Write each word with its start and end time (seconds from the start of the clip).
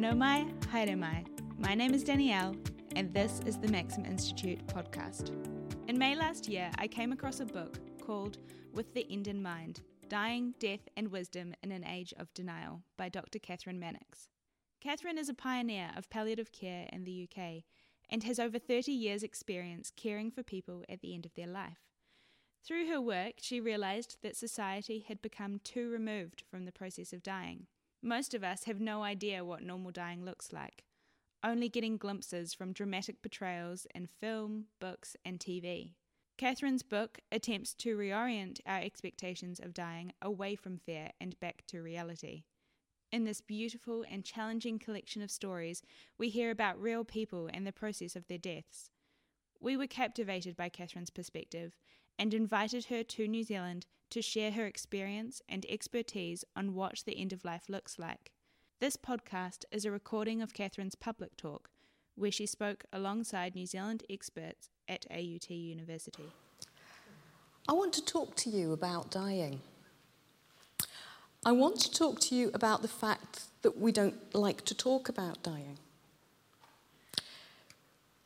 Nomai 0.00 0.50
Haeremai. 0.72 1.26
My 1.58 1.74
name 1.74 1.92
is 1.92 2.02
Danielle, 2.02 2.56
and 2.96 3.12
this 3.12 3.42
is 3.44 3.58
the 3.58 3.68
Maxim 3.68 4.06
Institute 4.06 4.66
podcast. 4.66 5.32
In 5.90 5.98
May 5.98 6.16
last 6.16 6.48
year, 6.48 6.70
I 6.78 6.86
came 6.88 7.12
across 7.12 7.40
a 7.40 7.44
book 7.44 7.78
called 8.00 8.38
With 8.72 8.94
the 8.94 9.06
End 9.12 9.28
in 9.28 9.42
Mind 9.42 9.82
Dying, 10.08 10.54
Death, 10.58 10.88
and 10.96 11.08
Wisdom 11.12 11.52
in 11.62 11.70
an 11.70 11.84
Age 11.84 12.14
of 12.16 12.32
Denial 12.32 12.80
by 12.96 13.10
Dr. 13.10 13.38
Catherine 13.38 13.78
Mannix. 13.78 14.30
Catherine 14.80 15.18
is 15.18 15.28
a 15.28 15.34
pioneer 15.34 15.90
of 15.94 16.08
palliative 16.08 16.50
care 16.50 16.88
in 16.90 17.04
the 17.04 17.28
UK 17.30 17.64
and 18.08 18.22
has 18.22 18.38
over 18.38 18.58
30 18.58 18.92
years' 18.92 19.22
experience 19.22 19.92
caring 19.94 20.30
for 20.30 20.42
people 20.42 20.82
at 20.88 21.02
the 21.02 21.12
end 21.12 21.26
of 21.26 21.34
their 21.34 21.46
life. 21.46 21.90
Through 22.66 22.88
her 22.88 23.02
work, 23.02 23.34
she 23.42 23.60
realised 23.60 24.16
that 24.22 24.34
society 24.34 25.00
had 25.06 25.20
become 25.20 25.58
too 25.62 25.90
removed 25.90 26.40
from 26.50 26.64
the 26.64 26.72
process 26.72 27.12
of 27.12 27.22
dying 27.22 27.66
most 28.02 28.32
of 28.32 28.42
us 28.42 28.64
have 28.64 28.80
no 28.80 29.02
idea 29.02 29.44
what 29.44 29.62
normal 29.62 29.90
dying 29.92 30.24
looks 30.24 30.54
like, 30.54 30.84
only 31.44 31.68
getting 31.68 31.98
glimpses 31.98 32.54
from 32.54 32.72
dramatic 32.72 33.20
portrayals 33.20 33.86
in 33.94 34.06
film, 34.06 34.68
books, 34.80 35.16
and 35.22 35.38
TV. 35.38 35.92
Catherine's 36.38 36.82
book 36.82 37.18
attempts 37.30 37.74
to 37.74 37.98
reorient 37.98 38.60
our 38.64 38.78
expectations 38.80 39.60
of 39.60 39.74
dying 39.74 40.14
away 40.22 40.54
from 40.56 40.78
fear 40.78 41.10
and 41.20 41.38
back 41.40 41.66
to 41.66 41.82
reality. 41.82 42.44
In 43.12 43.24
this 43.24 43.42
beautiful 43.42 44.02
and 44.08 44.24
challenging 44.24 44.78
collection 44.78 45.20
of 45.20 45.30
stories, 45.30 45.82
we 46.16 46.30
hear 46.30 46.50
about 46.50 46.80
real 46.80 47.04
people 47.04 47.50
and 47.52 47.66
the 47.66 47.72
process 47.72 48.16
of 48.16 48.28
their 48.28 48.38
deaths. 48.38 48.90
We 49.60 49.76
were 49.76 49.86
captivated 49.86 50.56
by 50.56 50.70
Catherine's 50.70 51.10
perspective 51.10 51.76
and 52.18 52.32
invited 52.32 52.86
her 52.86 53.04
to 53.04 53.28
New 53.28 53.42
Zealand 53.42 53.84
to 54.10 54.20
share 54.20 54.50
her 54.52 54.66
experience 54.66 55.40
and 55.48 55.64
expertise 55.68 56.44
on 56.56 56.74
what 56.74 57.02
the 57.06 57.18
end 57.18 57.32
of 57.32 57.44
life 57.44 57.68
looks 57.68 57.98
like. 57.98 58.32
This 58.80 58.96
podcast 58.96 59.64
is 59.70 59.84
a 59.84 59.90
recording 59.90 60.42
of 60.42 60.52
Catherine's 60.52 60.94
public 60.96 61.36
talk, 61.36 61.70
where 62.16 62.32
she 62.32 62.44
spoke 62.46 62.84
alongside 62.92 63.54
New 63.54 63.66
Zealand 63.66 64.02
experts 64.10 64.68
at 64.88 65.06
AUT 65.10 65.48
University. 65.50 66.24
I 67.68 67.72
want 67.72 67.92
to 67.94 68.04
talk 68.04 68.34
to 68.36 68.50
you 68.50 68.72
about 68.72 69.10
dying. 69.12 69.60
I 71.44 71.52
want 71.52 71.78
to 71.80 71.90
talk 71.90 72.18
to 72.20 72.34
you 72.34 72.50
about 72.52 72.82
the 72.82 72.88
fact 72.88 73.44
that 73.62 73.78
we 73.78 73.92
don't 73.92 74.34
like 74.34 74.64
to 74.66 74.74
talk 74.74 75.08
about 75.08 75.42
dying. 75.42 75.78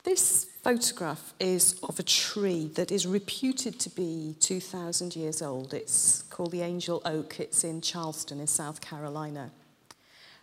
This 0.05 0.44
photograph 0.62 1.33
is 1.41 1.78
of 1.83 1.98
a 1.98 2.02
tree 2.02 2.70
that 2.74 2.92
is 2.92 3.06
reputed 3.06 3.80
to 3.80 3.88
be 3.88 4.36
2,000 4.41 5.16
years 5.16 5.41
old. 5.41 5.72
It's 5.72 6.22
called 6.24 6.50
the 6.50 6.61
Angel 6.61 7.00
Oak. 7.06 7.41
It's 7.41 7.64
in 7.64 7.80
Charleston, 7.80 8.38
in 8.38 8.46
South 8.46 8.83
Carolina. 8.83 9.50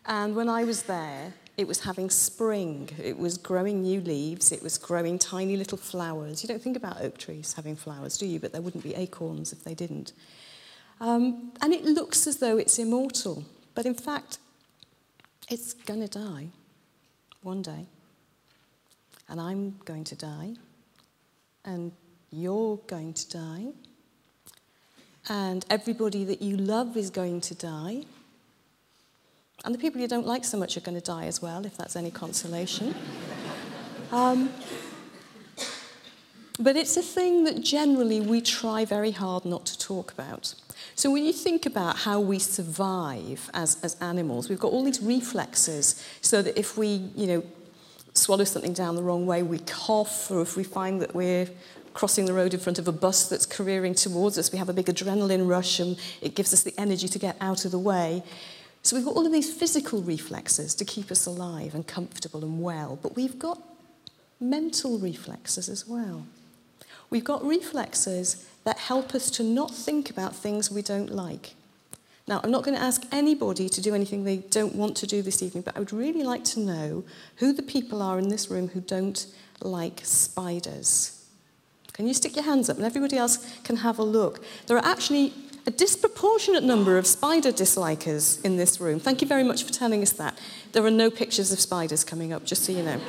And 0.08 0.36
when 0.36 0.50
I 0.50 0.64
was 0.64 0.84
there, 0.84 1.34
it 1.58 1.68
was 1.68 1.82
having 1.82 2.10
spring. 2.10 2.90
It 3.00 3.20
was 3.20 3.38
growing 3.38 3.84
new 3.84 4.02
leaves. 4.02 4.52
It 4.52 4.64
was 4.64 4.80
growing 4.80 5.20
tiny 5.20 5.56
little 5.56 5.78
flowers. 5.78 6.42
You 6.44 6.48
don't 6.48 6.62
think 6.62 6.76
about 6.76 7.00
oak 7.02 7.20
trees 7.20 7.54
having 7.54 7.76
flowers, 7.76 8.18
do 8.18 8.26
you? 8.26 8.40
But 8.40 8.54
there 8.54 8.64
wouldn't 8.64 8.84
be 8.84 8.96
acorns 8.96 9.54
if 9.54 9.64
they 9.64 9.76
didn't. 9.76 10.14
Um, 11.00 11.52
and 11.62 11.72
it 11.72 11.84
looks 11.84 12.26
as 12.26 12.38
though 12.38 12.58
it's 12.58 12.80
immortal. 12.80 13.44
But 13.76 13.86
in 13.86 13.94
fact, 13.94 14.40
it's 15.52 15.74
going 15.76 16.00
to 16.00 16.08
die 16.08 16.48
one 17.44 17.62
day. 17.62 17.86
and 19.32 19.40
I'm 19.40 19.76
going 19.86 20.04
to 20.04 20.16
die, 20.16 20.56
and 21.64 21.94
you're 22.32 22.76
going 22.88 23.14
to 23.14 23.30
die, 23.32 23.68
and 25.30 25.66
everybody 25.70 26.26
that 26.26 26.42
you 26.42 26.58
love 26.58 26.98
is 26.98 27.10
going 27.10 27.40
to 27.42 27.56
die, 27.56 28.04
and 29.64 29.74
the 29.74 29.80
people 29.80 30.02
you 30.02 30.10
don't 30.10 30.28
like 30.28 30.44
so 30.44 30.58
much 30.58 30.76
are 30.76 30.82
going 30.82 30.98
to 31.00 31.04
die 31.04 31.26
as 31.26 31.42
well, 31.42 31.66
if 31.66 31.78
that's 31.78 31.96
any 31.96 32.12
consolation. 32.12 32.94
um, 34.12 34.50
but 36.60 36.76
it's 36.76 36.98
a 36.98 37.02
thing 37.02 37.46
that 37.46 37.64
generally 37.64 38.20
we 38.20 38.42
try 38.42 38.84
very 38.84 39.12
hard 39.12 39.46
not 39.46 39.66
to 39.68 39.80
talk 39.80 40.12
about. 40.12 40.56
So 40.96 41.10
when 41.10 41.24
you 41.24 41.32
think 41.32 41.66
about 41.66 42.00
how 42.00 42.20
we 42.20 42.38
survive 42.38 43.50
as, 43.54 43.82
as 43.82 43.96
animals, 44.02 44.50
we've 44.50 44.60
got 44.60 44.74
all 44.74 44.84
these 44.84 45.02
reflexes 45.02 46.04
so 46.22 46.42
that 46.42 46.60
if 46.60 46.78
we, 46.78 46.88
you 47.16 47.28
know, 47.28 47.44
swallow 48.14 48.44
something 48.44 48.74
down 48.74 48.96
the 48.96 49.04
wrong 49.04 49.26
way, 49.26 49.44
we 49.44 49.60
cough, 49.60 50.30
or 50.32 50.42
if 50.42 50.58
we 50.58 50.64
find 50.64 51.02
that 51.02 51.16
we're 51.16 51.48
crossing 51.94 52.26
the 52.26 52.34
road 52.34 52.54
in 52.54 52.60
front 52.60 52.80
of 52.80 52.88
a 52.88 52.92
bus 52.92 53.28
that's 53.28 53.46
careering 53.46 53.94
towards 53.94 54.38
us, 54.38 54.52
we 54.52 54.58
have 54.58 54.70
a 54.70 54.74
big 54.74 54.86
adrenaline 54.86 55.48
rush 55.48 55.80
and 55.80 55.98
it 56.22 56.36
gives 56.36 56.54
us 56.54 56.64
the 56.64 56.74
energy 56.78 57.08
to 57.08 57.20
get 57.20 57.36
out 57.42 57.66
of 57.66 57.72
the 57.72 57.80
way. 57.80 58.24
So 58.84 58.96
we've 58.96 59.06
got 59.06 59.16
all 59.16 59.26
of 59.26 59.32
these 59.32 59.54
physical 59.54 60.02
reflexes 60.02 60.74
to 60.76 60.86
keep 60.86 61.12
us 61.12 61.26
alive 61.26 61.76
and 61.76 61.86
comfortable 61.86 62.44
and 62.44 62.62
well, 62.62 62.98
but 63.02 63.16
we've 63.16 63.38
got 63.38 63.60
mental 64.40 64.98
reflexes 64.98 65.70
as 65.70 65.88
well. 65.88 66.26
We've 67.10 67.24
got 67.24 67.44
reflexes 67.46 68.48
that 68.64 68.78
help 68.80 69.14
us 69.14 69.30
to 69.32 69.44
not 69.44 69.72
think 69.72 70.10
about 70.10 70.36
things 70.36 70.72
we 70.72 70.82
don't 70.82 71.10
like. 71.12 71.54
Now, 72.32 72.40
I'm 72.46 72.52
not 72.52 72.64
going 72.64 72.78
to 72.78 72.82
ask 72.82 73.04
anybody 73.12 73.68
to 73.68 73.82
do 73.82 73.94
anything 73.94 74.24
they 74.24 74.38
don't 74.38 74.74
want 74.74 74.96
to 74.98 75.06
do 75.06 75.22
this 75.22 75.44
evening, 75.44 75.64
but 75.64 75.76
I 75.76 75.80
would 75.80 75.92
really 75.92 76.24
like 76.24 76.46
to 76.46 76.62
know 76.62 77.04
who 77.36 77.52
the 77.52 77.62
people 77.62 78.02
are 78.02 78.18
in 78.18 78.30
this 78.30 78.50
room 78.50 78.70
who 78.70 78.80
don't 78.80 79.26
like 79.62 80.00
spiders. 80.04 81.26
Can 81.92 82.08
you 82.08 82.14
stick 82.14 82.38
your 82.38 82.46
hands 82.46 82.70
up 82.70 82.78
and 82.78 82.86
everybody 82.86 83.18
else 83.18 83.60
can 83.66 83.76
have 83.76 84.00
a 84.00 84.04
look? 84.04 84.42
There 84.68 84.78
are 84.78 84.86
actually 84.86 85.34
a 85.68 85.72
disproportionate 85.72 86.64
number 86.64 86.98
of 86.98 87.06
spider 87.06 87.52
dislikers 87.52 88.40
in 88.46 88.56
this 88.56 88.80
room. 88.80 88.98
Thank 89.02 89.22
you 89.22 89.28
very 89.28 89.44
much 89.44 89.66
for 89.66 89.74
telling 89.74 90.02
us 90.02 90.14
that. 90.14 90.40
There 90.72 90.86
are 90.86 90.90
no 90.90 91.10
pictures 91.12 91.52
of 91.52 91.60
spiders 91.60 92.06
coming 92.06 92.32
up, 92.32 92.46
just 92.46 92.64
so 92.64 92.72
you 92.72 92.84
know. 92.84 93.02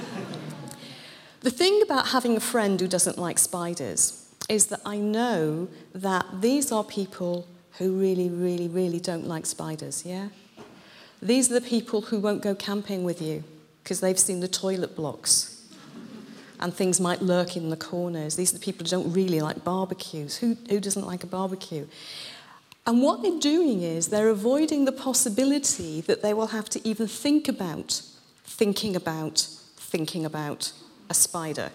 the 1.43 1.51
thing 1.51 1.81
about 1.83 2.09
having 2.09 2.35
a 2.37 2.41
friend 2.41 2.81
who 2.81 2.89
doesn't 2.89 3.19
like 3.19 3.39
spiders 3.39 4.29
is 4.49 4.67
that 4.67 4.81
I 4.85 4.97
know 4.99 5.69
that 5.95 6.41
these 6.43 6.73
are 6.73 6.83
people 6.83 7.47
who 7.79 7.93
really, 7.99 8.29
really, 8.29 8.69
really 8.69 9.01
don't 9.01 9.27
like 9.27 9.47
spiders, 9.47 10.05
yeah? 10.05 10.29
These 11.23 11.51
are 11.51 11.55
the 11.61 11.67
people 11.67 12.03
who 12.03 12.19
won't 12.19 12.43
go 12.43 12.55
camping 12.55 13.05
with 13.05 13.23
you 13.23 13.45
because 13.83 14.01
they've 14.01 14.19
seen 14.19 14.41
the 14.41 14.49
toilet 14.49 14.95
blocks 14.97 15.59
and 16.61 16.73
things 16.73 17.01
might 17.01 17.23
lurk 17.23 17.57
in 17.57 17.71
the 17.71 17.77
corners. 17.77 18.37
These 18.37 18.53
are 18.55 18.59
the 18.59 18.65
people 18.65 18.85
who 18.85 18.91
don't 18.91 19.13
really 19.13 19.41
like 19.41 19.65
barbecues. 19.65 20.37
Who, 20.37 20.57
who 20.69 20.81
doesn't 20.81 21.07
like 21.07 21.25
a 21.25 21.27
barbecue? 21.27 21.87
And 22.87 23.03
what 23.03 23.23
they're 23.23 23.39
doing 23.39 23.83
is 23.83 24.09
they're 24.09 24.29
avoiding 24.29 24.85
the 24.85 24.93
possibility 24.93 26.01
that 26.03 26.23
they 26.23 26.35
will 26.35 26.49
have 26.49 26.69
to 26.71 26.87
even 26.89 27.07
think 27.07 27.49
about, 27.49 28.03
thinking 28.45 28.95
about, 28.97 29.39
thinking 29.77 30.25
about 30.25 30.73
a 31.09 31.15
spider. 31.15 31.71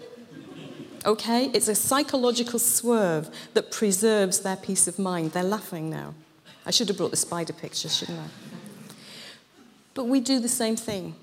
Okay? 1.08 1.46
It's 1.54 1.68
a 1.68 1.74
psychological 1.74 2.58
swerve 2.58 3.30
that 3.54 3.72
preserves 3.72 4.40
their 4.40 4.56
peace 4.56 4.86
of 4.86 4.98
mind. 4.98 5.32
They're 5.32 5.42
laughing 5.42 5.88
now. 5.88 6.12
I 6.66 6.70
should 6.70 6.88
have 6.88 6.98
brought 6.98 7.12
the 7.12 7.16
spider 7.16 7.54
picture, 7.54 7.88
shouldn't 7.88 8.18
I? 8.18 8.26
But 9.94 10.04
we 10.04 10.20
do 10.20 10.38
the 10.38 10.50
same 10.50 10.76
thing 10.76 11.14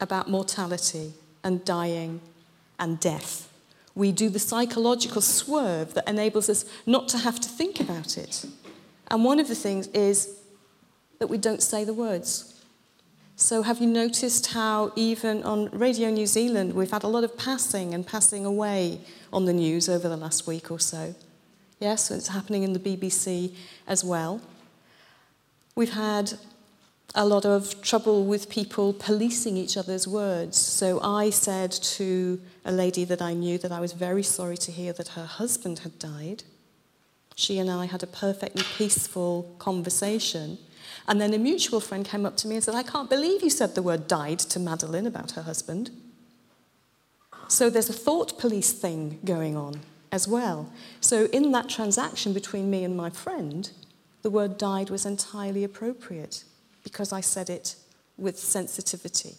about 0.00 0.30
mortality 0.30 1.12
and 1.44 1.62
dying 1.62 2.22
and 2.80 2.98
death. 3.00 3.52
We 3.94 4.12
do 4.12 4.30
the 4.30 4.38
psychological 4.38 5.20
swerve 5.20 5.92
that 5.92 6.08
enables 6.08 6.48
us 6.48 6.64
not 6.86 7.06
to 7.08 7.18
have 7.18 7.38
to 7.40 7.48
think 7.50 7.80
about 7.80 8.16
it. 8.16 8.46
And 9.10 9.24
one 9.26 9.38
of 9.38 9.48
the 9.48 9.54
things 9.54 9.88
is 9.88 10.36
that 11.18 11.26
we 11.26 11.36
don't 11.36 11.62
say 11.62 11.84
the 11.84 11.92
words. 11.92 12.47
So, 13.40 13.62
have 13.62 13.80
you 13.80 13.86
noticed 13.86 14.48
how, 14.48 14.90
even 14.96 15.44
on 15.44 15.70
Radio 15.70 16.10
New 16.10 16.26
Zealand, 16.26 16.74
we've 16.74 16.90
had 16.90 17.04
a 17.04 17.06
lot 17.06 17.22
of 17.22 17.38
passing 17.38 17.94
and 17.94 18.04
passing 18.04 18.44
away 18.44 18.98
on 19.32 19.44
the 19.44 19.52
news 19.52 19.88
over 19.88 20.08
the 20.08 20.16
last 20.16 20.48
week 20.48 20.72
or 20.72 20.80
so? 20.80 21.14
Yes, 21.78 22.10
it's 22.10 22.26
happening 22.28 22.64
in 22.64 22.72
the 22.72 22.80
BBC 22.80 23.54
as 23.86 24.02
well. 24.02 24.40
We've 25.76 25.92
had 25.92 26.32
a 27.14 27.24
lot 27.24 27.46
of 27.46 27.80
trouble 27.80 28.24
with 28.26 28.48
people 28.50 28.92
policing 28.92 29.56
each 29.56 29.76
other's 29.76 30.08
words. 30.08 30.56
So, 30.58 31.00
I 31.00 31.30
said 31.30 31.70
to 31.70 32.40
a 32.64 32.72
lady 32.72 33.04
that 33.04 33.22
I 33.22 33.34
knew 33.34 33.56
that 33.58 33.70
I 33.70 33.78
was 33.78 33.92
very 33.92 34.24
sorry 34.24 34.56
to 34.56 34.72
hear 34.72 34.92
that 34.94 35.10
her 35.14 35.26
husband 35.26 35.78
had 35.84 35.96
died. 36.00 36.42
She 37.36 37.60
and 37.60 37.70
I 37.70 37.84
had 37.84 38.02
a 38.02 38.08
perfectly 38.08 38.64
peaceful 38.76 39.54
conversation. 39.60 40.58
And 41.06 41.20
then 41.20 41.32
a 41.34 41.38
mutual 41.38 41.80
friend 41.80 42.04
came 42.06 42.26
up 42.26 42.36
to 42.38 42.48
me 42.48 42.56
and 42.56 42.64
said, 42.64 42.74
I 42.74 42.82
can't 42.82 43.10
believe 43.10 43.42
you 43.42 43.50
said 43.50 43.74
the 43.74 43.82
word 43.82 44.08
died 44.08 44.38
to 44.40 44.58
Madeline 44.58 45.06
about 45.06 45.32
her 45.32 45.42
husband. 45.42 45.90
So 47.48 47.70
there's 47.70 47.88
a 47.90 47.94
thought 47.94 48.38
police 48.38 48.72
thing 48.72 49.20
going 49.24 49.56
on 49.56 49.80
as 50.12 50.26
well. 50.28 50.70
So 51.00 51.26
in 51.26 51.52
that 51.52 51.68
transaction 51.68 52.32
between 52.32 52.70
me 52.70 52.84
and 52.84 52.96
my 52.96 53.10
friend, 53.10 53.70
the 54.22 54.30
word 54.30 54.58
died 54.58 54.90
was 54.90 55.06
entirely 55.06 55.64
appropriate 55.64 56.44
because 56.84 57.12
I 57.12 57.20
said 57.20 57.48
it 57.50 57.76
with 58.16 58.38
sensitivity. 58.38 59.34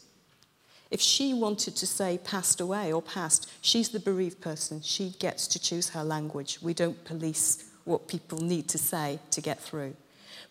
If 0.92 1.02
she 1.02 1.36
wanted 1.36 1.75
to 1.75 1.86
say 1.86 2.19
passed 2.24 2.60
away 2.60 2.92
or 2.92 3.02
passed, 3.02 3.48
she's 3.62 3.90
the 3.90 4.00
bereaved 4.00 4.42
person. 4.42 4.81
She 4.81 5.12
gets 5.19 5.48
to 5.50 5.60
choose 5.60 5.90
her 5.90 6.04
language. 6.04 6.60
We 6.63 6.74
don't 6.74 7.04
police 7.06 7.63
what 7.86 8.07
people 8.07 8.40
need 8.40 8.68
to 8.69 8.80
say 8.80 9.19
to 9.31 9.42
get 9.42 9.60
through. 9.60 9.94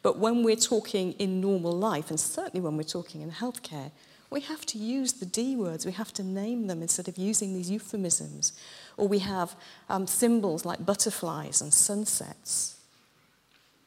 But 0.02 0.18
when 0.18 0.42
we're 0.42 0.56
talking 0.56 1.12
in 1.14 1.40
normal 1.40 1.72
life, 1.72 2.10
and 2.10 2.20
certainly 2.20 2.60
when 2.60 2.76
we're 2.76 2.82
talking 2.84 3.20
in 3.20 3.30
healthcare, 3.32 3.90
we 4.30 4.40
have 4.42 4.66
to 4.66 4.78
use 4.78 5.14
the 5.14 5.26
D 5.26 5.56
words, 5.56 5.86
we 5.86 5.92
have 5.92 6.12
to 6.14 6.22
name 6.22 6.66
them 6.66 6.82
instead 6.82 7.08
of 7.08 7.16
using 7.18 7.54
these 7.54 7.70
euphemisms. 7.70 8.52
Or 8.96 9.08
we 9.08 9.20
have 9.20 9.56
um, 9.88 10.06
symbols 10.06 10.64
like 10.64 10.84
butterflies 10.84 11.60
and 11.62 11.72
sunsets 11.72 12.74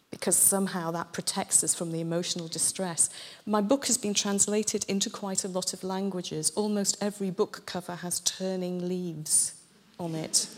because 0.10 0.36
somehow 0.36 0.92
that 0.92 1.14
protects 1.14 1.64
us 1.64 1.74
from 1.74 1.92
the 1.94 2.02
emotional 2.02 2.48
distress. 2.50 3.10
My 3.46 3.62
book 3.62 3.88
has 3.88 3.98
been 3.98 4.14
translated 4.14 4.84
into 4.90 5.10
quite 5.10 5.46
a 5.46 5.48
lot 5.48 5.74
of 5.74 5.86
languages. 5.86 6.52
Almost 6.56 6.98
every 7.00 7.30
book 7.32 7.64
cover 7.66 7.96
has 7.98 8.20
turning 8.22 8.90
leaves 8.90 9.54
on 9.98 10.16
it. 10.16 10.50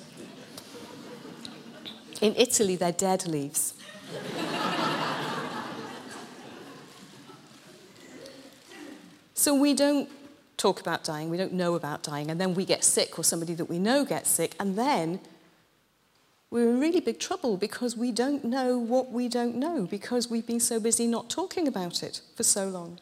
In 2.21 2.33
Italy, 2.35 2.75
they're 2.77 2.91
dead 2.91 3.27
leaves. 3.27 3.75
So 9.44 9.54
we 9.54 9.74
don't 9.74 10.07
talk 10.56 10.80
about 10.80 11.04
dying, 11.04 11.30
we 11.30 11.36
don't 11.36 11.51
know 11.51 11.75
about 11.75 12.01
dying, 12.01 12.31
and 12.31 12.40
then 12.40 12.54
we 12.54 12.63
get 12.63 12.81
sick 12.81 13.19
or 13.19 13.24
somebody 13.24 13.54
that 13.56 13.66
we 13.66 13.78
know 13.78 14.06
gets 14.06 14.30
sick, 14.30 14.56
and 14.57 14.78
then 14.78 15.19
we're 16.50 16.69
in 16.69 16.80
really 16.80 17.01
big 17.01 17.19
trouble 17.19 17.57
because 17.57 17.98
we 17.98 18.13
don't 18.13 18.45
know 18.45 18.78
what 18.80 19.12
we 19.12 19.28
don't 19.28 19.56
know 19.57 19.81
because 19.86 20.30
we've 20.30 20.48
been 20.48 20.62
so 20.62 20.80
busy 20.80 21.07
not 21.07 21.30
talking 21.30 21.68
about 21.68 22.04
it 22.04 22.22
for 22.38 22.44
so 22.44 22.69
long. 22.69 23.01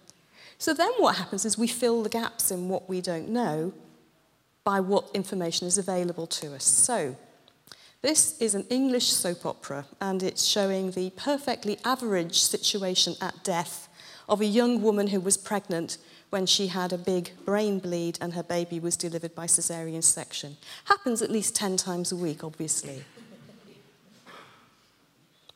So 0.57 0.73
then 0.73 0.89
what 0.97 1.17
happens 1.17 1.45
is 1.45 1.59
we 1.59 1.67
fill 1.67 2.01
the 2.01 2.09
gaps 2.09 2.49
in 2.49 2.69
what 2.69 2.89
we 2.89 3.01
don't 3.01 3.29
know 3.29 3.71
by 4.63 4.79
what 4.79 5.11
information 5.13 5.67
is 5.67 5.77
available 5.77 6.25
to 6.25 6.55
us. 6.55 6.63
So 6.65 7.17
this 8.01 8.35
is 8.41 8.55
an 8.55 8.65
English 8.71 9.09
soap 9.13 9.45
opera 9.45 9.85
and 10.01 10.23
it's 10.23 10.43
showing 10.43 10.89
the 10.89 11.11
perfectly 11.11 11.77
average 11.85 12.41
situation 12.41 13.13
at 13.21 13.43
death 13.43 13.87
of 14.27 14.41
a 14.41 14.45
young 14.47 14.81
woman 14.81 15.07
who 15.07 15.19
was 15.19 15.37
pregnant 15.37 15.97
when 16.31 16.45
she 16.45 16.67
had 16.67 16.93
a 16.93 16.97
big 16.97 17.31
brain 17.45 17.77
bleed 17.77 18.17
and 18.21 18.33
her 18.33 18.41
baby 18.41 18.79
was 18.79 18.95
delivered 18.95 19.35
by 19.35 19.43
caesarean 19.43 20.01
section. 20.01 20.55
Happens 20.85 21.21
at 21.21 21.29
least 21.29 21.55
10 21.55 21.75
times 21.77 22.11
a 22.11 22.15
week, 22.15 22.43
obviously. 22.43 23.03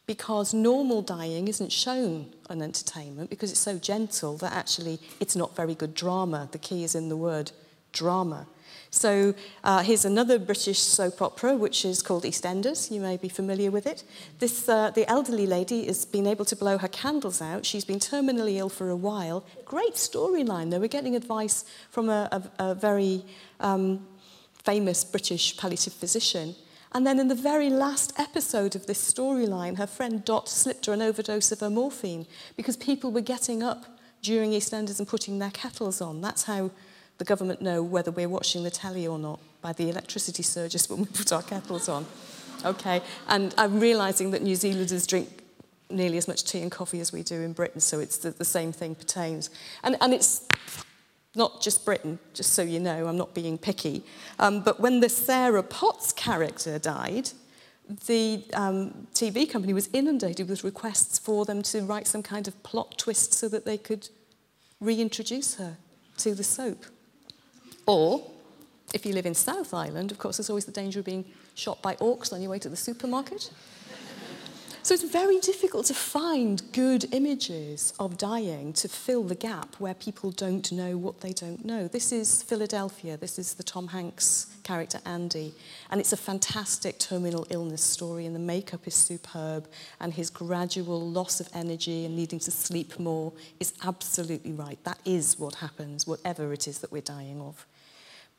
because 0.08 0.54
normal 0.54 1.02
dying 1.02 1.48
isn't 1.48 1.72
shown 1.72 2.32
on 2.48 2.62
entertainment 2.62 3.28
because 3.28 3.50
it's 3.50 3.60
so 3.60 3.80
gentle 3.80 4.38
that 4.38 4.54
actually 4.54 5.00
it's 5.20 5.36
not 5.36 5.56
very 5.56 5.74
good 5.74 5.96
drama. 5.96 6.48
The 6.52 6.60
key 6.60 6.84
is 6.84 6.94
in 6.94 7.10
the 7.10 7.18
word 7.18 7.52
drama. 7.92 8.46
So 8.90 9.34
uh, 9.64 9.82
here's 9.84 10.06
another 10.06 10.40
British 10.40 10.80
soap 10.80 11.22
opera, 11.22 11.56
which 11.56 11.86
is 11.86 12.02
called 12.02 12.24
EastEnders. 12.24 12.92
You 12.92 13.02
may 13.02 13.18
be 13.18 13.30
familiar 13.30 13.72
with 13.72 13.86
it. 13.86 14.04
This, 14.40 14.68
uh, 14.70 14.92
the 14.92 15.10
elderly 15.10 15.46
lady 15.46 15.86
has 15.88 16.06
been 16.06 16.28
able 16.28 16.46
to 16.46 16.56
blow 16.56 16.78
her 16.78 16.88
candles 16.88 17.42
out. 17.42 17.66
She's 17.66 17.86
been 17.86 18.00
terminally 18.00 18.56
ill 18.58 18.70
for 18.70 18.90
a 18.90 18.96
while. 18.96 19.44
Great 19.66 19.96
storyline, 19.96 20.72
though. 20.72 20.80
We're 20.80 20.88
getting 20.88 21.16
advice 21.16 21.66
from 21.90 22.10
a, 22.10 22.30
a, 22.60 22.66
a 22.72 22.76
very 22.76 23.24
um, 23.60 24.06
famous 24.64 25.04
British 25.04 25.58
palliative 25.58 25.94
physician. 25.94 26.56
And 26.94 27.06
then 27.06 27.20
in 27.20 27.28
the 27.28 27.36
very 27.36 27.70
last 27.70 28.18
episode 28.18 28.74
of 28.74 28.86
this 28.88 29.12
storyline, 29.14 29.78
her 29.78 29.88
friend 29.88 30.24
Dot 30.24 30.48
slipped 30.48 30.86
her 30.86 30.94
an 30.94 31.02
overdose 31.02 31.52
of 31.52 31.60
her 31.60 31.70
morphine 31.70 32.26
because 32.56 32.78
people 32.78 33.12
were 33.12 33.20
getting 33.22 33.62
up 33.62 33.86
during 34.22 34.52
EastEnders 34.52 34.98
and 34.98 35.06
putting 35.08 35.40
their 35.40 35.52
kettles 35.52 36.00
on. 36.00 36.22
That's 36.22 36.46
how 36.46 36.72
the 37.18 37.26
government 37.26 37.62
know 37.62 37.82
whether 37.82 38.12
we're 38.12 38.30
watching 38.30 38.64
the 38.64 38.72
telly 38.72 39.08
or 39.08 39.18
not 39.18 39.40
by 39.62 39.74
the 39.74 39.90
electricity 39.90 40.44
surges 40.44 40.90
when 40.90 41.00
we 41.00 41.06
put 41.06 41.32
our 41.32 41.42
kettles 41.44 41.88
on. 41.90 42.06
Okay, 42.64 43.02
and 43.28 43.54
I'm 43.58 43.80
realising 43.80 44.32
that 44.32 44.42
New 44.42 44.56
Zealanders 44.56 45.06
drink 45.06 45.44
nearly 45.90 46.18
as 46.18 46.28
much 46.28 46.44
tea 46.46 46.62
and 46.62 46.72
coffee 46.72 47.00
as 47.00 47.14
we 47.14 47.22
do 47.22 47.42
in 47.42 47.54
Britain, 47.54 47.80
so 47.80 48.00
it's 48.00 48.18
the, 48.18 48.32
the 48.32 48.46
same 48.46 48.72
thing 48.72 48.96
pertains. 48.96 49.50
And, 49.84 49.96
and 50.02 50.14
it's 50.14 50.48
not 51.36 51.62
just 51.62 51.86
Britain, 51.86 52.18
just 52.34 52.54
so 52.54 52.64
you 52.64 52.80
know, 52.80 53.08
I'm 53.08 53.18
not 53.18 53.36
being 53.36 53.58
picky. 53.58 54.02
Um, 54.40 54.62
but 54.62 54.80
when 54.80 55.00
the 55.02 55.10
Sarah 55.10 55.62
Potts 55.62 56.12
character 56.12 56.80
died, 56.80 57.30
the 58.08 58.44
um, 58.54 59.08
TV 59.14 59.48
company 59.48 59.74
was 59.74 59.88
inundated 59.94 60.50
with 60.50 60.64
requests 60.64 61.20
for 61.20 61.46
them 61.46 61.62
to 61.64 61.82
write 61.82 62.08
some 62.08 62.24
kind 62.24 62.48
of 62.48 62.62
plot 62.64 62.98
twist 62.98 63.34
so 63.34 63.48
that 63.50 63.66
they 63.66 63.78
could 63.78 64.10
reintroduce 64.82 65.56
her 65.56 65.78
to 66.18 66.34
the 66.34 66.44
soap. 66.44 66.86
Or, 67.88 68.20
if 68.96 69.06
you 69.06 69.14
live 69.14 69.26
in 69.28 69.34
South 69.36 69.72
Island, 69.74 70.12
of 70.12 70.18
course, 70.18 70.38
there's 70.38 70.50
always 70.50 70.66
the 70.66 70.72
danger 70.72 71.00
of 71.00 71.06
being 71.06 71.24
shot 71.54 71.82
by 71.84 71.96
orcs 71.98 72.34
on 72.34 72.42
your 72.42 72.50
way 72.52 72.58
to 72.60 72.68
the 72.70 72.76
supermarket. 72.76 73.50
so 74.82 74.94
it's 74.96 75.04
very 75.04 75.40
difficult 75.40 75.86
to 75.88 75.94
find 75.94 76.64
good 76.74 77.14
images 77.14 77.94
of 78.00 78.18
dying 78.18 78.74
to 78.74 78.88
fill 78.88 79.24
the 79.24 79.36
gap 79.36 79.76
where 79.76 79.94
people 79.94 80.32
don't 80.32 80.72
know 80.72 80.98
what 80.98 81.22
they 81.22 81.32
don't 81.32 81.64
know. 81.64 81.88
This 81.88 82.12
is 82.12 82.42
Philadelphia. 82.42 83.18
This 83.18 83.38
is 83.38 83.54
the 83.54 83.64
Tom 83.64 83.90
Hanks 83.90 84.48
character, 84.64 85.00
Andy. 85.06 85.54
And 85.92 86.00
it's 86.00 86.12
a 86.14 86.18
fantastic 86.18 86.98
terminal 86.98 87.46
illness 87.52 87.84
story, 87.84 88.26
and 88.26 88.34
the 88.34 88.40
makeup 88.56 88.88
is 88.88 88.96
superb, 88.96 89.68
and 90.00 90.16
his 90.16 90.32
gradual 90.32 91.08
loss 91.08 91.40
of 91.40 91.50
energy 91.54 92.04
and 92.04 92.16
needing 92.16 92.40
to 92.40 92.50
sleep 92.52 92.98
more 92.98 93.32
is 93.60 93.76
absolutely 93.84 94.54
right. 94.54 94.84
That 94.86 94.98
is 95.06 95.38
what 95.38 95.56
happens, 95.56 96.08
whatever 96.08 96.52
it 96.52 96.68
is 96.68 96.80
that 96.80 96.92
we're 96.92 97.04
dying 97.04 97.40
of. 97.40 97.68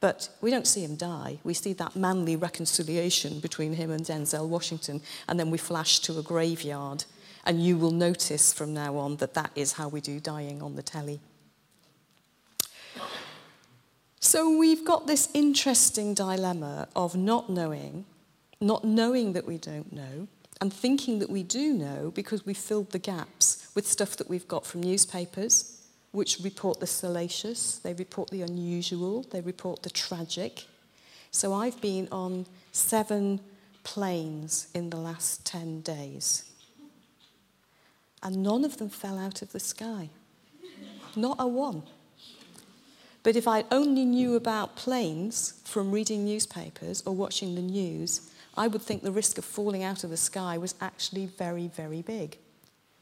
But 0.01 0.29
we 0.41 0.51
don't 0.51 0.67
see 0.67 0.85
him 0.85 0.97
die. 0.97 1.39
We 1.43 1.55
see 1.55 1.73
that 1.75 1.97
manly 1.97 2.37
reconciliation 2.37 3.41
between 3.41 3.75
him 3.75 3.91
and 3.91 4.05
Denzel 4.05 4.47
Washington, 4.49 5.01
and 5.29 5.41
then 5.41 5.51
we 5.51 5.59
flash 5.59 6.01
to 6.01 6.19
a 6.19 6.23
graveyard. 6.23 7.05
And 7.45 7.63
you 7.65 7.79
will 7.79 7.93
notice 7.93 8.53
from 8.53 8.75
now 8.75 8.97
on 8.99 9.17
that 9.17 9.35
that 9.35 9.53
is 9.55 9.73
how 9.75 9.89
we 9.89 10.01
do 10.01 10.19
dying 10.21 10.61
on 10.63 10.75
the 10.77 10.83
telly. 10.83 11.21
So 14.21 14.57
we've 14.59 14.85
got 14.85 15.07
this 15.07 15.29
interesting 15.33 16.13
dilemma 16.13 16.89
of 16.97 17.15
not 17.17 17.49
knowing, 17.49 18.05
not 18.61 18.85
knowing 18.85 19.33
that 19.35 19.47
we 19.47 19.57
don't 19.57 19.93
know, 19.93 20.27
and 20.61 20.73
thinking 20.73 21.21
that 21.21 21.31
we 21.31 21.43
do 21.43 21.73
know 21.73 22.11
because 22.15 22.45
we 22.45 22.53
filled 22.53 22.91
the 22.91 22.99
gaps 22.99 23.71
with 23.75 23.87
stuff 23.87 24.17
that 24.17 24.29
we've 24.29 24.49
got 24.49 24.67
from 24.67 24.83
newspapers, 24.83 25.76
which 26.17 26.41
report 26.41 26.81
the 26.81 26.87
salacious, 26.87 27.77
they 27.81 27.93
report 27.93 28.31
the 28.31 28.41
unusual, 28.41 29.23
they 29.33 29.43
report 29.43 29.83
the 29.83 29.91
tragic. 29.91 30.65
So 31.31 31.53
I've 31.53 31.79
been 31.83 32.09
on 32.11 32.47
seven 32.73 33.39
planes 33.85 34.69
in 34.75 34.89
the 34.89 34.97
last 34.97 35.45
10 35.45 35.83
days. 35.83 36.51
And 38.23 38.43
none 38.43 38.65
of 38.65 38.79
them 38.79 38.89
fell 38.89 39.19
out 39.19 39.43
of 39.43 39.53
the 39.53 39.61
sky. 39.61 40.09
Not 41.15 41.37
a 41.39 41.47
one. 41.47 41.83
But 43.23 43.37
if 43.37 43.47
I 43.47 43.65
only 43.71 44.07
knew 44.07 44.37
about 44.37 44.75
planes 44.75 45.61
from 45.67 45.93
reading 45.93 46.25
newspapers 46.25 47.03
or 47.05 47.15
watching 47.15 47.55
the 47.55 47.61
news, 47.61 48.31
I 48.57 48.69
would 48.69 48.81
think 48.81 49.03
the 49.03 49.13
risk 49.13 49.37
of 49.37 49.45
falling 49.45 49.83
out 49.83 50.03
of 50.03 50.09
the 50.09 50.17
sky 50.17 50.57
was 50.57 50.77
actually 50.81 51.27
very, 51.27 51.67
very 51.69 52.01
big. 52.01 52.39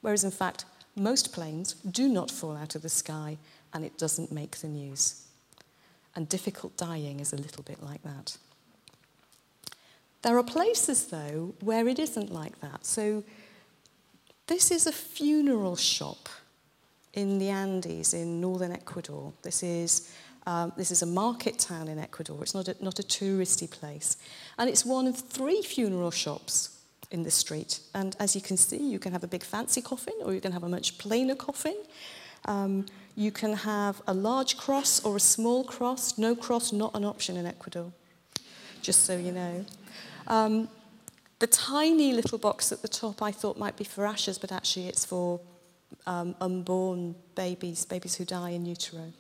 Whereas, 0.01 0.25
in 0.25 0.33
fact, 0.33 0.65
Most 0.97 1.33
planes 1.33 1.75
do 1.91 2.09
not 2.09 2.31
fall 2.31 2.57
out 2.57 2.77
of 2.77 2.83
the 2.83 2.89
sky 2.89 3.37
and 3.73 3.85
it 3.85 3.99
doesn't 3.99 4.31
make 4.31 4.57
the 4.59 4.69
news. 4.69 5.25
And 6.15 6.29
difficult 6.29 6.77
dying 6.77 7.19
is 7.19 7.33
a 7.33 7.37
little 7.37 7.65
bit 7.65 7.83
like 7.83 8.03
that. 8.05 8.37
There 10.23 10.39
are 10.39 10.45
places, 10.45 11.07
though, 11.09 11.55
where 11.61 11.89
it 11.89 11.99
isn't 11.99 12.33
like 12.33 12.61
that. 12.61 12.87
So 12.87 13.25
this 14.47 14.71
is 14.71 14.87
a 14.87 14.93
funeral 14.93 15.77
shop 15.77 16.29
in 17.13 17.39
the 17.39 17.49
Andes 17.49 18.15
in 18.15 18.41
northern 18.41 18.71
Ecuador. 18.73 19.33
This 19.43 19.63
is 19.63 20.13
um, 20.47 20.75
this 20.77 20.91
is 20.91 21.01
a 21.01 21.07
market 21.07 21.59
town 21.59 21.89
in 21.89 21.99
Ecuador. 21.99 22.43
It's 22.43 22.53
not 22.53 22.69
a, 22.69 22.77
not 22.85 22.99
a 22.99 23.03
touristy 23.03 23.69
place. 23.71 24.19
And 24.59 24.69
it's 24.69 24.85
one 24.85 25.07
of 25.07 25.17
three 25.19 25.63
funeral 25.63 26.11
shops 26.11 26.74
in 27.11 27.23
the 27.23 27.31
street. 27.31 27.81
And 27.95 28.17
as 28.19 28.35
you 28.35 28.41
can 28.41 28.57
see, 28.57 28.79
you 28.79 28.99
can 28.99 29.13
have 29.13 29.25
a 29.25 29.27
big 29.27 29.43
fancy 29.45 29.83
coffin 29.83 30.15
or 30.23 30.33
you 30.33 30.41
can 30.41 30.53
have 30.53 30.63
a 30.65 30.69
much 30.69 30.99
plainer 30.99 31.35
coffin. 31.35 31.77
Um, 32.47 32.87
you 33.17 33.31
can 33.31 33.53
have 33.55 34.03
a 34.07 34.15
large 34.15 34.57
cross 34.57 35.03
or 35.05 35.17
a 35.17 35.21
small 35.21 35.65
cross. 35.65 36.19
No 36.19 36.35
cross, 36.35 36.73
not 36.73 36.95
an 36.95 37.05
option 37.05 37.37
in 37.37 37.47
Ecuador, 37.47 37.93
just 38.83 39.05
so 39.05 39.17
you 39.17 39.33
know. 39.33 39.65
Um, 40.27 40.69
the 41.39 41.47
tiny 41.47 42.13
little 42.13 42.39
box 42.39 42.73
at 42.73 42.83
the 42.83 42.89
top 42.89 43.23
I 43.23 43.31
thought 43.33 43.59
might 43.59 43.77
be 43.77 43.85
for 43.85 44.07
ashes, 44.07 44.39
but 44.39 44.51
actually 44.53 44.89
it's 44.89 45.05
for 45.05 45.41
um, 46.07 46.35
unborn 46.41 47.15
babies, 47.35 47.85
babies 47.85 48.15
who 48.17 48.25
die 48.25 48.51
in 48.51 48.65
utero. 48.67 49.13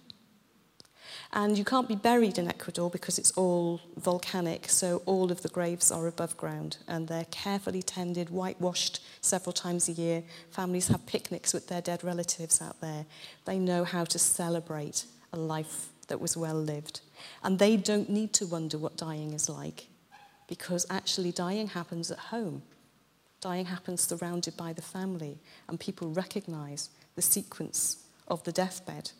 And 1.36 1.58
you 1.58 1.64
can't 1.64 1.88
be 1.88 1.96
buried 1.96 2.38
in 2.38 2.46
Ecuador 2.46 2.88
because 2.88 3.18
it's 3.18 3.32
all 3.32 3.80
volcanic, 3.96 4.70
so 4.70 5.02
all 5.04 5.32
of 5.32 5.42
the 5.42 5.48
graves 5.48 5.90
are 5.90 6.06
above 6.06 6.36
ground 6.36 6.76
and 6.86 7.08
they're 7.08 7.24
carefully 7.32 7.82
tended, 7.82 8.30
whitewashed 8.30 9.00
several 9.20 9.52
times 9.52 9.88
a 9.88 9.92
year. 9.92 10.22
Families 10.50 10.86
have 10.88 11.04
picnics 11.06 11.52
with 11.52 11.66
their 11.66 11.80
dead 11.82 12.04
relatives 12.04 12.62
out 12.62 12.80
there. 12.80 13.04
They 13.46 13.58
know 13.58 13.82
how 13.82 14.04
to 14.04 14.18
celebrate 14.18 15.06
a 15.32 15.36
life 15.36 15.88
that 16.06 16.20
was 16.20 16.36
well 16.36 16.54
lived. 16.54 17.00
And 17.42 17.58
they 17.58 17.76
don't 17.76 18.08
need 18.08 18.32
to 18.34 18.46
wonder 18.46 18.78
what 18.78 18.96
dying 18.96 19.32
is 19.32 19.48
like 19.48 19.88
because 20.46 20.86
actually 20.88 21.32
dying 21.32 21.66
happens 21.66 22.12
at 22.12 22.18
home. 22.18 22.62
Dying 23.40 23.66
happens 23.66 24.02
surrounded 24.02 24.56
by 24.56 24.72
the 24.72 24.80
family, 24.82 25.38
and 25.68 25.78
people 25.80 26.08
recognize 26.10 26.88
the 27.14 27.20
sequence 27.22 28.02
of 28.28 28.42
the 28.44 28.52
deathbed. 28.52 29.10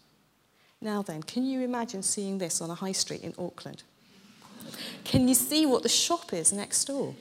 Now 0.84 1.00
then, 1.00 1.22
can 1.22 1.46
you 1.46 1.62
imagine 1.62 2.02
seeing 2.02 2.36
this 2.36 2.60
on 2.60 2.68
a 2.70 2.74
high 2.74 2.92
street 2.92 3.22
in 3.24 3.32
Auckland? 3.38 3.82
Can 5.02 5.26
you 5.28 5.34
see 5.34 5.64
what 5.64 5.82
the 5.82 5.88
shop 5.88 6.34
is 6.34 6.52
next 6.52 6.84
door? 6.84 7.14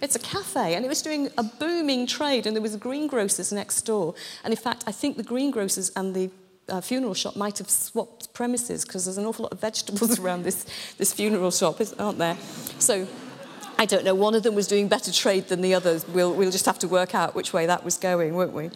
It's 0.00 0.16
a 0.16 0.18
cafe, 0.18 0.74
and 0.74 0.86
it 0.86 0.88
was 0.88 1.02
doing 1.02 1.28
a 1.36 1.42
booming 1.42 2.06
trade, 2.06 2.46
and 2.46 2.56
there 2.56 2.62
was 2.62 2.74
greengrocers 2.76 3.52
next 3.52 3.82
door. 3.82 4.14
And 4.42 4.54
in 4.54 4.58
fact, 4.58 4.84
I 4.86 4.92
think 4.92 5.18
the 5.18 5.22
greengrocers 5.22 5.90
and 5.96 6.14
the 6.14 6.30
uh, 6.70 6.80
funeral 6.80 7.12
shop 7.12 7.36
might 7.36 7.58
have 7.58 7.68
swapped 7.68 8.32
premises 8.32 8.86
because 8.86 9.04
there's 9.04 9.18
an 9.18 9.26
awful 9.26 9.42
lot 9.42 9.52
of 9.52 9.60
vegetables 9.60 10.18
around 10.20 10.44
this, 10.44 10.64
this 10.96 11.12
funeral 11.12 11.50
shop, 11.50 11.78
aren't 11.98 12.18
there? 12.18 12.36
So 12.78 13.06
I 13.78 13.84
don't 13.84 14.02
know. 14.02 14.14
One 14.14 14.34
of 14.34 14.44
them 14.44 14.54
was 14.54 14.66
doing 14.66 14.88
better 14.88 15.12
trade 15.12 15.48
than 15.48 15.60
the 15.60 15.74
others. 15.74 16.08
We'll, 16.08 16.32
we'll 16.32 16.50
just 16.50 16.64
have 16.64 16.78
to 16.78 16.88
work 16.88 17.14
out 17.14 17.34
which 17.34 17.52
way 17.52 17.66
that 17.66 17.84
was 17.84 17.98
going, 17.98 18.34
won't 18.34 18.54
we? 18.54 18.70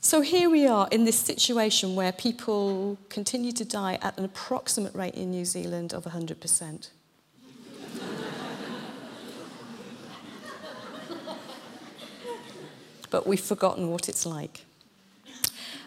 So 0.00 0.20
here 0.20 0.48
we 0.48 0.66
are 0.66 0.88
in 0.92 1.04
this 1.04 1.18
situation 1.18 1.96
where 1.96 2.12
people 2.12 2.96
continue 3.08 3.50
to 3.52 3.64
die 3.64 3.98
at 4.00 4.16
an 4.16 4.24
approximate 4.24 4.94
rate 4.94 5.14
in 5.14 5.30
New 5.30 5.44
Zealand 5.44 5.92
of 5.92 6.04
100%. 6.04 6.88
but 13.10 13.26
we've 13.26 13.40
forgotten 13.40 13.90
what 13.90 14.06
it's 14.08 14.24
like. 14.26 14.64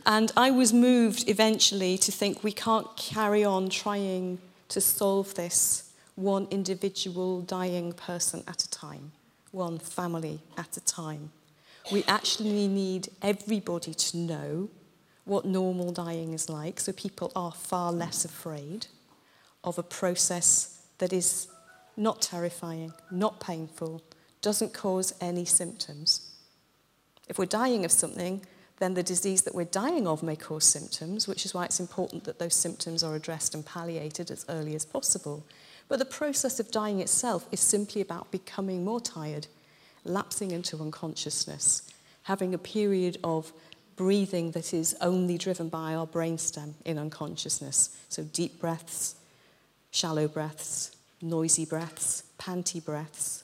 And 0.08 0.32
I 0.36 0.50
was 0.51 0.74
moved 0.74 1.30
eventually 1.30 1.96
to 2.00 2.12
think 2.12 2.44
we 2.44 2.51
can't 2.51 2.98
carry 2.98 3.44
on 3.46 3.70
trying 3.70 4.39
to 4.70 4.82
solve 4.82 5.36
this 5.36 5.89
one 6.15 6.48
individual 6.51 7.41
dying 7.41 7.94
person 7.94 8.44
at 8.48 8.62
a 8.63 8.70
time, 8.72 9.12
one 9.51 9.77
family 9.80 10.39
at 10.58 10.75
a 10.75 10.82
time. 10.82 11.32
we 11.91 12.03
actually 12.07 12.67
need 12.69 13.10
everybody 13.21 13.93
to 13.93 14.17
know 14.17 14.69
what 15.25 15.45
normal 15.45 15.91
dying 15.91 16.33
is 16.33 16.50
like 16.50 16.79
so 16.79 16.91
people 16.93 17.31
are 17.36 17.51
far 17.51 17.91
less 17.91 18.24
afraid 18.25 18.88
of 19.63 19.77
a 19.77 19.83
process 19.83 20.83
that 20.98 21.13
is 21.13 21.48
not 21.98 22.21
terrifying, 22.21 22.93
not 23.12 23.39
painful, 23.39 24.01
doesn't 24.41 24.74
cause 24.74 25.13
any 25.21 25.45
symptoms. 25.45 26.33
If 27.27 27.38
we're 27.38 27.45
dying 27.45 27.83
of 27.86 27.91
something, 27.91 28.41
then 28.79 28.93
the 28.95 29.03
disease 29.03 29.43
that 29.43 29.53
we're 29.53 29.65
dying 29.65 30.07
of 30.07 30.24
may 30.24 30.36
cause 30.36 30.63
symptoms, 30.63 31.27
which 31.27 31.45
is 31.45 31.53
why 31.53 31.65
it's 31.65 31.79
important 31.79 32.24
that 32.24 32.39
those 32.39 32.55
symptoms 32.55 33.03
are 33.03 33.15
addressed 33.15 33.53
and 33.53 33.63
palliated 33.65 34.31
as 34.31 34.45
early 34.50 34.74
as 34.74 34.86
possible. 34.86 35.45
But 35.88 36.00
the 36.00 36.05
process 36.05 36.60
of 36.60 36.71
dying 36.71 37.00
itself 37.01 37.45
is 37.51 37.60
simply 37.60 38.01
about 38.01 38.31
becoming 38.31 38.83
more 38.83 39.01
tired, 39.01 39.45
lapsing 40.03 40.51
into 40.51 40.77
unconsciousness, 40.79 41.88
having 42.24 42.53
a 42.53 42.58
period 42.58 43.17
of 43.24 43.51
breathing 43.96 44.51
that 44.51 44.74
is 44.74 44.96
only 45.01 45.38
driven 45.38 45.70
by 45.70 45.93
our 45.93 46.08
brainstem 46.08 46.74
in 46.86 46.98
unconsciousness. 46.98 47.96
So 48.10 48.24
deep 48.24 48.60
breaths, 48.60 49.15
shallow 49.91 50.27
breaths, 50.27 50.96
noisy 51.22 51.65
breaths, 51.65 52.24
panty 52.39 52.84
breaths. 52.84 53.43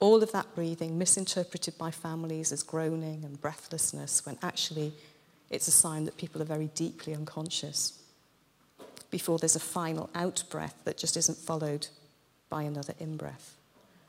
All 0.00 0.22
of 0.22 0.32
that 0.32 0.54
breathing 0.54 0.98
misinterpreted 0.98 1.78
by 1.78 1.90
families 1.90 2.52
as 2.52 2.62
groaning 2.62 3.24
and 3.24 3.40
breathlessness 3.40 4.26
when 4.26 4.36
actually 4.42 4.92
it's 5.48 5.68
a 5.68 5.70
sign 5.70 6.04
that 6.04 6.16
people 6.18 6.42
are 6.42 6.46
very 6.46 6.68
deeply 6.74 7.14
unconscious. 7.14 7.98
Before 9.10 9.38
there's 9.38 9.56
a 9.56 9.60
final 9.60 10.10
out 10.14 10.42
breath 10.50 10.74
that 10.84 10.98
just 10.98 11.16
isn't 11.16 11.38
followed 11.38 11.86
by 12.50 12.62
another 12.64 12.92
in 12.98 13.16
breath. 13.16 13.56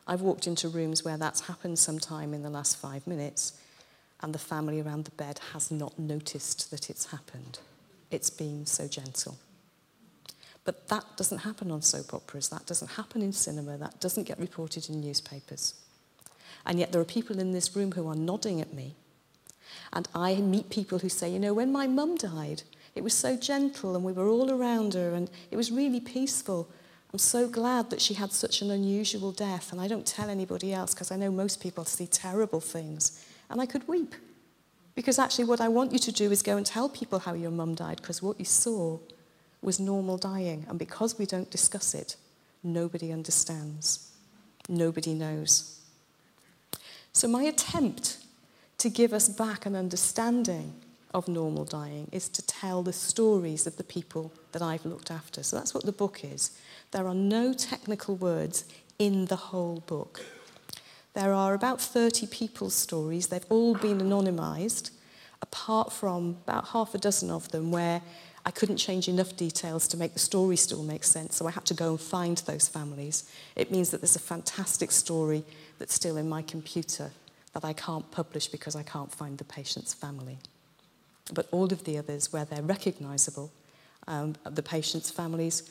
I've 0.08 0.22
walked 0.22 0.46
into 0.46 0.70
rooms 0.70 1.04
where 1.04 1.18
that's 1.18 1.42
happened 1.42 1.80
sometime 1.80 2.34
in 2.34 2.44
the 2.44 2.50
last 2.50 2.78
five 2.78 3.08
minutes, 3.08 3.54
and 4.22 4.34
the 4.34 4.40
family 4.40 4.80
around 4.80 5.06
the 5.06 5.12
bed 5.12 5.40
has 5.54 5.72
not 5.72 5.98
noticed 5.98 6.70
that 6.72 6.90
it's 6.90 7.08
happened. 7.08 7.60
It's 8.12 8.30
been 8.30 8.66
so 8.66 8.88
gentle. 8.88 9.38
But 10.64 10.88
that 10.88 11.04
doesn't 11.18 11.40
happen 11.40 11.70
on 11.72 11.82
soap 11.82 12.14
operas, 12.14 12.50
that 12.50 12.66
doesn't 12.66 12.92
happen 12.92 13.22
in 13.22 13.34
cinema, 13.34 13.78
that 13.78 14.00
doesn't 14.00 14.24
get 14.24 14.40
reported 14.40 14.90
in 14.90 15.02
newspapers. 15.02 15.74
And 16.66 16.80
yet 16.80 16.92
there 16.92 17.02
are 17.02 17.06
people 17.06 17.40
in 17.40 17.52
this 17.52 17.76
room 17.76 17.92
who 17.92 18.08
are 18.08 18.16
nodding 18.16 18.62
at 18.62 18.74
me. 18.74 18.96
And 19.94 20.08
I 20.16 20.36
meet 20.36 20.70
people 20.70 21.00
who 21.00 21.10
say, 21.10 21.30
you 21.32 21.38
know, 21.40 21.54
when 21.54 21.72
my 21.72 21.86
mum 21.86 22.16
died, 22.16 22.64
it 22.96 23.04
was 23.04 23.14
so 23.14 23.36
gentle 23.36 23.96
and 23.96 24.04
we 24.04 24.14
were 24.14 24.28
all 24.28 24.52
around 24.52 24.94
her 24.96 25.14
and 25.14 25.30
it 25.52 25.58
was 25.58 25.72
really 25.72 26.00
peaceful. 26.00 26.68
I'm 27.14 27.20
so 27.20 27.48
glad 27.48 27.90
that 27.90 28.02
she 28.02 28.16
had 28.16 28.32
such 28.32 28.62
an 28.62 28.72
unusual 28.72 29.32
death, 29.32 29.72
and 29.72 29.80
I 29.80 29.88
don't 29.88 30.06
tell 30.06 30.30
anybody 30.30 30.74
else 30.74 30.94
because 30.94 31.12
I 31.12 31.16
know 31.16 31.32
most 31.32 31.62
people 31.62 31.86
see 31.86 32.08
terrible 32.08 32.60
things. 32.60 33.24
And 33.50 33.62
I 33.62 33.66
could 33.66 33.88
weep 33.88 34.16
because 34.96 35.20
actually, 35.20 35.46
what 35.46 35.60
I 35.62 35.68
want 35.68 35.92
you 35.92 36.00
to 36.00 36.12
do 36.12 36.32
is 36.32 36.42
go 36.42 36.56
and 36.58 36.66
tell 36.66 36.88
people 36.90 37.20
how 37.20 37.34
your 37.34 37.52
mum 37.52 37.76
died 37.76 37.98
because 37.98 38.24
what 38.24 38.40
you 38.40 38.46
saw 38.46 38.98
was 39.62 39.80
normal 39.80 40.18
dying. 40.18 40.66
And 40.68 40.80
because 40.80 41.20
we 41.20 41.26
don't 41.26 41.52
discuss 41.52 41.94
it, 41.94 42.16
nobody 42.64 43.12
understands, 43.12 44.12
nobody 44.68 45.14
knows. 45.14 45.80
So, 47.14 47.28
my 47.28 47.44
attempt 47.44 48.18
to 48.80 48.90
give 48.90 49.14
us 49.14 49.30
back 49.30 49.66
an 49.68 49.76
understanding 49.76 50.74
of 51.15 51.29
normal 51.29 51.63
dying 51.63 52.10
is 52.12 52.27
to 52.27 52.45
tell 52.45 52.84
the 52.84 52.91
stories 52.91 53.65
of 53.65 53.77
the 53.77 53.86
people 53.86 54.34
that 54.51 54.62
I've 54.62 54.86
looked 54.86 55.10
after. 55.10 55.43
So 55.43 55.55
that's 55.55 55.74
what 55.74 55.86
the 55.86 55.93
book 55.93 56.25
is. 56.25 56.51
There 56.91 57.07
are 57.07 57.13
no 57.15 57.53
technical 57.53 58.17
words 58.17 58.65
in 59.00 59.25
the 59.27 59.38
whole 59.38 59.79
book. 59.88 60.22
There 61.13 61.31
are 61.31 61.53
about 61.53 61.79
30 61.79 62.27
people's 62.27 62.75
stories. 62.75 63.27
They've 63.27 63.45
all 63.50 63.75
been 63.75 64.00
anonymized, 64.00 64.91
apart 65.41 65.93
from 65.93 66.36
about 66.45 66.67
half 66.67 66.93
a 66.93 66.98
dozen 66.98 67.31
of 67.31 67.50
them 67.51 67.72
where 67.72 68.01
I 68.45 68.51
couldn't 68.51 68.77
change 68.77 69.07
enough 69.07 69.38
details 69.38 69.88
to 69.88 69.98
make 69.98 70.12
the 70.13 70.19
story 70.19 70.57
still 70.57 70.84
make 70.84 71.05
sense, 71.05 71.38
so 71.38 71.48
I 71.48 71.51
had 71.51 71.65
to 71.67 71.74
go 71.74 71.91
and 71.91 72.00
find 72.00 72.38
those 72.39 72.67
families. 72.67 73.24
It 73.55 73.72
means 73.72 73.89
that 73.91 74.01
there's 74.01 74.17
a 74.17 74.19
fantastic 74.19 74.91
story 74.91 75.43
that's 75.79 75.93
still 75.93 76.17
in 76.17 76.27
my 76.27 76.41
computer 76.41 77.12
that 77.53 77.63
I 77.63 77.72
can't 77.74 78.12
publish 78.12 78.48
because 78.48 78.75
I 78.75 78.84
can't 78.84 79.12
find 79.12 79.38
the 79.38 79.45
patient's 79.45 79.93
family. 79.93 80.38
but 81.34 81.48
all 81.51 81.65
of 81.65 81.84
the 81.86 81.98
others 81.98 82.32
where 82.32 82.46
they're 82.46 82.62
recognisable, 82.62 83.51
um, 84.08 84.36
the 84.50 84.62
patients' 84.62 85.10
families 85.10 85.70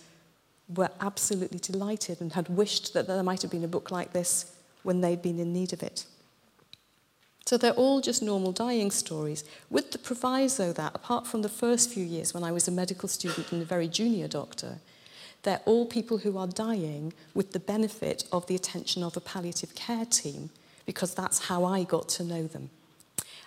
were 0.75 0.91
absolutely 1.01 1.59
delighted 1.59 2.21
and 2.21 2.33
had 2.33 2.49
wished 2.49 2.95
that 2.95 3.07
there 3.07 3.23
might 3.23 3.43
have 3.43 3.51
been 3.51 3.65
a 3.65 3.69
book 3.69 3.91
like 3.91 4.13
this 4.13 4.53
when 4.83 5.01
they'd 5.01 5.23
been 5.23 5.39
in 5.39 5.53
need 5.53 5.73
of 5.73 5.83
it. 5.83 6.07
So 7.47 7.59
they're 7.59 7.73
all 7.73 8.01
just 8.01 8.23
normal 8.23 8.53
dying 8.53 8.91
stories, 8.91 9.45
with 9.69 9.93
the 9.93 9.99
proviso 9.99 10.73
that, 10.73 10.95
apart 10.95 11.27
from 11.27 11.43
the 11.43 11.49
first 11.51 11.93
few 11.93 12.05
years 12.05 12.33
when 12.33 12.43
I 12.43 12.51
was 12.53 12.67
a 12.67 12.71
medical 12.73 13.09
student 13.09 13.53
and 13.53 13.61
a 13.61 13.67
very 13.67 13.87
junior 13.87 14.27
doctor, 14.29 14.79
they're 15.43 15.61
all 15.67 15.85
people 15.85 16.19
who 16.19 16.39
are 16.39 16.47
dying 16.47 17.13
with 17.35 17.53
the 17.53 17.61
benefit 17.61 18.25
of 18.33 18.47
the 18.47 18.55
attention 18.55 19.03
of 19.03 19.15
a 19.15 19.21
palliative 19.21 19.75
care 19.75 20.07
team, 20.07 20.49
because 20.87 21.15
that's 21.15 21.39
how 21.47 21.65
I 21.65 21.85
got 21.85 22.09
to 22.11 22.25
know 22.25 22.47
them. 22.47 22.71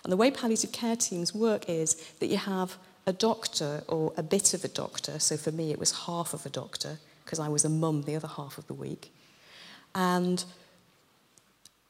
And 0.08 0.12
the 0.12 0.16
way 0.16 0.30
palliative 0.30 0.72
care 0.72 0.96
teams 0.96 1.34
work 1.34 1.68
is 1.68 1.92
that 2.20 2.28
you 2.28 2.38
have 2.38 2.78
a 3.06 3.12
doctor 3.12 3.82
or 3.88 4.10
a 4.16 4.22
bit 4.22 4.54
of 4.54 4.64
a 4.64 4.68
doctor. 4.68 5.18
So 5.18 5.36
for 5.36 5.52
me, 5.52 5.70
it 5.70 5.78
was 5.78 6.06
half 6.06 6.32
of 6.32 6.46
a 6.46 6.48
doctor 6.48 6.98
because 7.22 7.38
I 7.38 7.48
was 7.48 7.62
a 7.66 7.68
mum 7.68 8.04
the 8.04 8.16
other 8.16 8.26
half 8.26 8.56
of 8.56 8.66
the 8.68 8.72
week. 8.72 9.12
And 9.94 10.42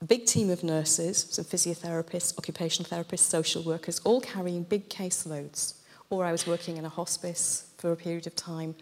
a 0.01 0.05
big 0.05 0.27
team 0.27 0.51
of 0.51 0.65
nurses, 0.65 1.29
some 1.31 1.45
physiotherapists, 1.45 2.37
occupational 2.37 2.91
therapists, 2.91 3.21
social 3.21 3.63
workers, 3.63 4.01
all 4.01 4.21
carrying 4.21 4.65
big 4.65 4.89
caseloads. 4.89 5.75
Or 6.11 6.25
I 6.25 6.33
was 6.33 6.45
working 6.45 6.77
in 6.77 6.85
a 6.85 6.89
hospice 6.89 7.71
for 7.79 7.93
a 7.93 7.97
period 7.97 8.27
of 8.27 8.35
time, 8.35 8.75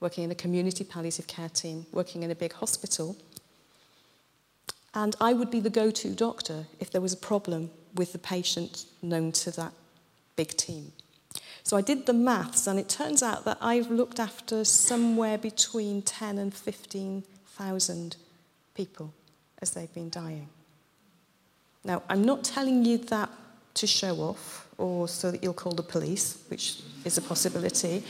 working 0.00 0.24
in 0.24 0.30
a 0.30 0.34
community 0.34 0.84
palliative 0.84 1.26
care 1.26 1.48
team, 1.48 1.86
working 1.90 2.22
in 2.22 2.30
a 2.30 2.34
big 2.34 2.52
hospital. 2.52 3.16
And 4.94 5.16
I 5.20 5.32
would 5.32 5.50
be 5.50 5.60
the 5.60 5.70
go 5.70 5.90
to 5.90 6.14
doctor 6.14 6.66
if 6.78 6.90
there 6.90 7.00
was 7.00 7.12
a 7.12 7.16
problem 7.18 7.70
with 7.96 8.12
the 8.12 8.18
patient 8.18 8.86
known 9.02 9.32
to 9.32 9.50
that 9.52 9.72
big 10.36 10.56
team. 10.56 10.92
So 11.64 11.76
I 11.76 11.80
did 11.80 12.06
the 12.06 12.12
maths, 12.12 12.66
and 12.66 12.78
it 12.78 12.88
turns 12.88 13.22
out 13.22 13.44
that 13.46 13.58
I've 13.60 13.90
looked 13.90 14.20
after 14.20 14.64
somewhere 14.64 15.36
between 15.38 16.02
10 16.02 16.38
and 16.38 16.54
15,000 16.54 18.16
people 18.74 19.12
as 19.60 19.70
they've 19.72 19.92
been 19.92 20.10
dying. 20.10 20.48
Now, 21.82 22.02
I'm 22.08 22.22
not 22.22 22.44
telling 22.44 22.84
you 22.84 22.98
that 22.98 23.30
to 23.74 23.86
show 23.86 24.16
off 24.18 24.66
or 24.78 25.08
so 25.08 25.30
that 25.30 25.42
you'll 25.42 25.54
call 25.54 25.72
the 25.72 25.82
police, 25.82 26.38
which 26.48 26.80
is 27.04 27.16
a 27.18 27.22
possibility. 27.22 28.02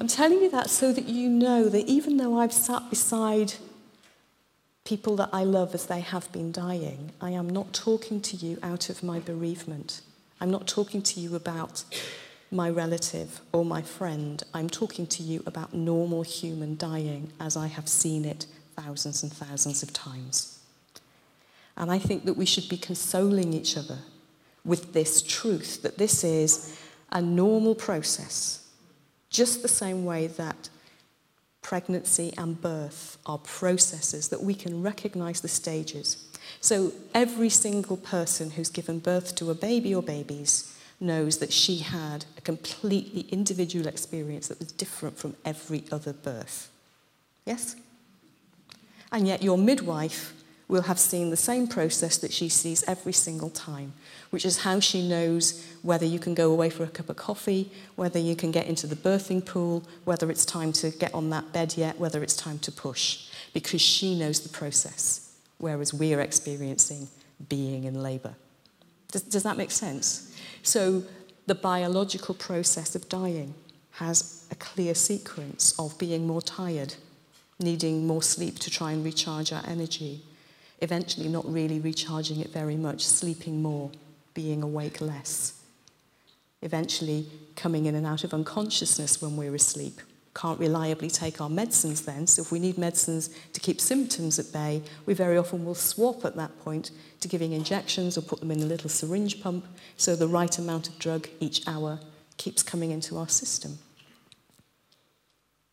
I'm 0.00 0.08
telling 0.08 0.40
you 0.40 0.50
that 0.50 0.68
so 0.68 0.92
that 0.92 1.04
you 1.06 1.28
know 1.28 1.68
that 1.68 1.86
even 1.86 2.16
though 2.16 2.38
I've 2.38 2.52
sat 2.52 2.90
beside 2.90 3.54
people 4.84 5.16
that 5.16 5.30
I 5.32 5.44
love 5.44 5.74
as 5.74 5.86
they 5.86 6.00
have 6.00 6.30
been 6.30 6.52
dying, 6.52 7.10
I 7.20 7.30
am 7.30 7.48
not 7.48 7.72
talking 7.72 8.20
to 8.20 8.36
you 8.36 8.58
out 8.62 8.90
of 8.90 9.02
my 9.02 9.18
bereavement. 9.18 10.02
I'm 10.42 10.50
not 10.50 10.66
talking 10.68 11.00
to 11.00 11.20
you 11.20 11.34
about 11.34 11.84
my 12.50 12.68
relative 12.68 13.40
or 13.50 13.64
my 13.64 13.80
friend. 13.80 14.42
I'm 14.52 14.68
talking 14.68 15.06
to 15.06 15.22
you 15.22 15.42
about 15.46 15.72
normal 15.72 16.20
human 16.22 16.76
dying 16.76 17.32
as 17.40 17.56
I 17.56 17.68
have 17.68 17.88
seen 17.88 18.26
it 18.26 18.44
thousands 18.76 19.22
and 19.22 19.32
thousands 19.32 19.82
of 19.82 19.94
times. 19.94 20.58
And 21.78 21.90
I 21.90 21.98
think 21.98 22.26
that 22.26 22.34
we 22.34 22.44
should 22.46 22.68
be 22.68 22.76
consoling 22.76 23.54
each 23.54 23.78
other 23.78 24.00
with 24.66 24.92
this 24.92 25.22
truth 25.22 25.80
that 25.82 25.96
this 25.96 26.22
is 26.22 26.78
a 27.10 27.22
normal 27.22 27.74
process, 27.74 28.66
just 29.30 29.62
the 29.62 29.68
same 29.68 30.04
way 30.04 30.26
that 30.26 30.68
pregnancy 31.64 32.32
and 32.38 32.60
birth 32.60 33.18
are 33.26 33.38
processes 33.38 34.28
that 34.28 34.42
we 34.44 34.54
can 34.54 34.82
recognize 34.82 35.40
the 35.40 35.48
stages. 35.48 36.18
So 36.60 36.92
every 37.14 37.48
single 37.48 37.96
person 37.96 38.50
who's 38.52 38.68
given 38.68 39.00
birth 39.00 39.34
to 39.36 39.50
a 39.50 39.54
baby 39.54 39.92
or 39.94 40.02
babies 40.02 40.70
knows 41.00 41.38
that 41.38 41.52
she 41.52 41.78
had 41.78 42.26
a 42.38 42.40
completely 42.42 43.22
individual 43.32 43.88
experience 43.88 44.46
that 44.48 44.58
was 44.60 44.70
different 44.72 45.16
from 45.18 45.34
every 45.44 45.84
other 45.90 46.12
birth. 46.12 46.70
Yes? 47.46 47.74
And 49.10 49.26
yet 49.26 49.42
your 49.42 49.56
midwife 49.58 50.34
will 50.68 50.82
have 50.82 50.98
seen 50.98 51.30
the 51.30 51.36
same 51.36 51.66
process 51.66 52.16
that 52.18 52.32
she 52.32 52.48
sees 52.48 52.82
every 52.86 53.12
single 53.12 53.50
time, 53.50 53.92
which 54.30 54.44
is 54.46 54.58
how 54.58 54.80
she 54.80 55.06
knows 55.06 55.64
whether 55.82 56.06
you 56.06 56.18
can 56.18 56.34
go 56.34 56.50
away 56.50 56.70
for 56.70 56.84
a 56.84 56.88
cup 56.88 57.08
of 57.10 57.16
coffee, 57.16 57.70
whether 57.96 58.18
you 58.18 58.34
can 58.34 58.50
get 58.50 58.66
into 58.66 58.86
the 58.86 58.96
birthing 58.96 59.44
pool, 59.44 59.82
whether 60.04 60.30
it's 60.30 60.44
time 60.44 60.72
to 60.72 60.90
get 60.90 61.12
on 61.12 61.30
that 61.30 61.52
bed 61.52 61.74
yet, 61.76 61.98
whether 61.98 62.22
it's 62.22 62.36
time 62.36 62.58
to 62.58 62.72
push, 62.72 63.28
because 63.52 63.80
she 63.80 64.18
knows 64.18 64.40
the 64.40 64.48
process, 64.48 65.32
whereas 65.58 65.92
we 65.92 66.14
are 66.14 66.20
experiencing 66.20 67.08
being 67.48 67.84
in 67.84 68.02
labour. 68.02 68.34
Does, 69.12 69.22
does 69.22 69.42
that 69.42 69.56
make 69.58 69.70
sense? 69.70 70.34
So 70.62 71.04
the 71.46 71.54
biological 71.54 72.34
process 72.34 72.94
of 72.94 73.08
dying 73.10 73.54
has 73.92 74.46
a 74.50 74.54
clear 74.54 74.94
sequence 74.94 75.78
of 75.78 75.98
being 75.98 76.26
more 76.26 76.40
tired, 76.42 76.94
needing 77.60 78.06
more 78.06 78.22
sleep 78.22 78.58
to 78.60 78.70
try 78.70 78.92
and 78.92 79.04
recharge 79.04 79.52
our 79.52 79.62
energy, 79.66 80.22
eventually 80.80 81.28
not 81.28 81.50
really 81.50 81.80
recharging 81.80 82.40
it 82.40 82.50
very 82.52 82.76
much, 82.76 83.04
sleeping 83.06 83.62
more, 83.62 83.90
being 84.34 84.62
awake 84.62 85.00
less. 85.00 85.60
Eventually 86.62 87.26
coming 87.56 87.86
in 87.86 87.94
and 87.94 88.06
out 88.06 88.24
of 88.24 88.34
unconsciousness 88.34 89.20
when 89.22 89.36
we're 89.36 89.54
asleep. 89.54 90.00
Can't 90.34 90.58
reliably 90.58 91.08
take 91.10 91.40
our 91.40 91.48
medicines 91.48 92.02
then, 92.02 92.26
so 92.26 92.42
if 92.42 92.50
we 92.50 92.58
need 92.58 92.76
medicines 92.76 93.30
to 93.52 93.60
keep 93.60 93.80
symptoms 93.80 94.38
at 94.40 94.52
bay, 94.52 94.82
we 95.06 95.14
very 95.14 95.38
often 95.38 95.64
will 95.64 95.76
swap 95.76 96.24
at 96.24 96.34
that 96.34 96.58
point 96.64 96.90
to 97.20 97.28
giving 97.28 97.52
injections 97.52 98.18
or 98.18 98.22
put 98.22 98.40
them 98.40 98.50
in 98.50 98.60
a 98.60 98.64
little 98.66 98.90
syringe 98.90 99.40
pump 99.40 99.64
so 99.96 100.16
the 100.16 100.26
right 100.26 100.58
amount 100.58 100.88
of 100.88 100.98
drug 100.98 101.28
each 101.38 101.66
hour 101.68 102.00
keeps 102.36 102.64
coming 102.64 102.90
into 102.90 103.16
our 103.16 103.28
system. 103.28 103.78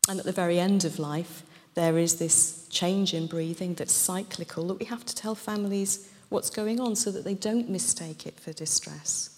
And 0.07 0.19
at 0.19 0.25
the 0.25 0.31
very 0.31 0.59
end 0.59 0.85
of 0.85 0.99
life, 0.99 1.41
there 1.73 1.97
is 1.97 2.17
this 2.19 2.67
change 2.69 3.13
in 3.13 3.27
breathing 3.27 3.73
that's 3.75 3.93
cyclical 3.93 4.67
that 4.67 4.79
we 4.79 4.85
have 4.85 5.05
to 5.05 5.15
tell 5.15 5.35
families 5.35 6.09
what's 6.29 6.49
going 6.49 6.79
on 6.79 6.95
so 6.95 7.11
that 7.11 7.23
they 7.23 7.33
don't 7.33 7.69
mistake 7.69 8.25
it 8.25 8.39
for 8.39 8.53
distress. 8.53 9.29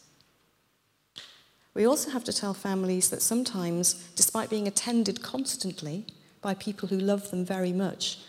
We 1.73 1.85
also 1.87 2.11
have 2.11 2.23
to 2.25 2.33
tell 2.33 2.53
families 2.53 3.09
that 3.09 3.21
sometimes, 3.21 3.93
despite 4.15 4.49
being 4.49 4.67
attended 4.67 5.23
constantly 5.23 6.05
by 6.41 6.53
people 6.53 6.89
who 6.89 6.97
love 6.97 7.31
them 7.31 7.43
very 7.45 7.71
much, 7.73 8.19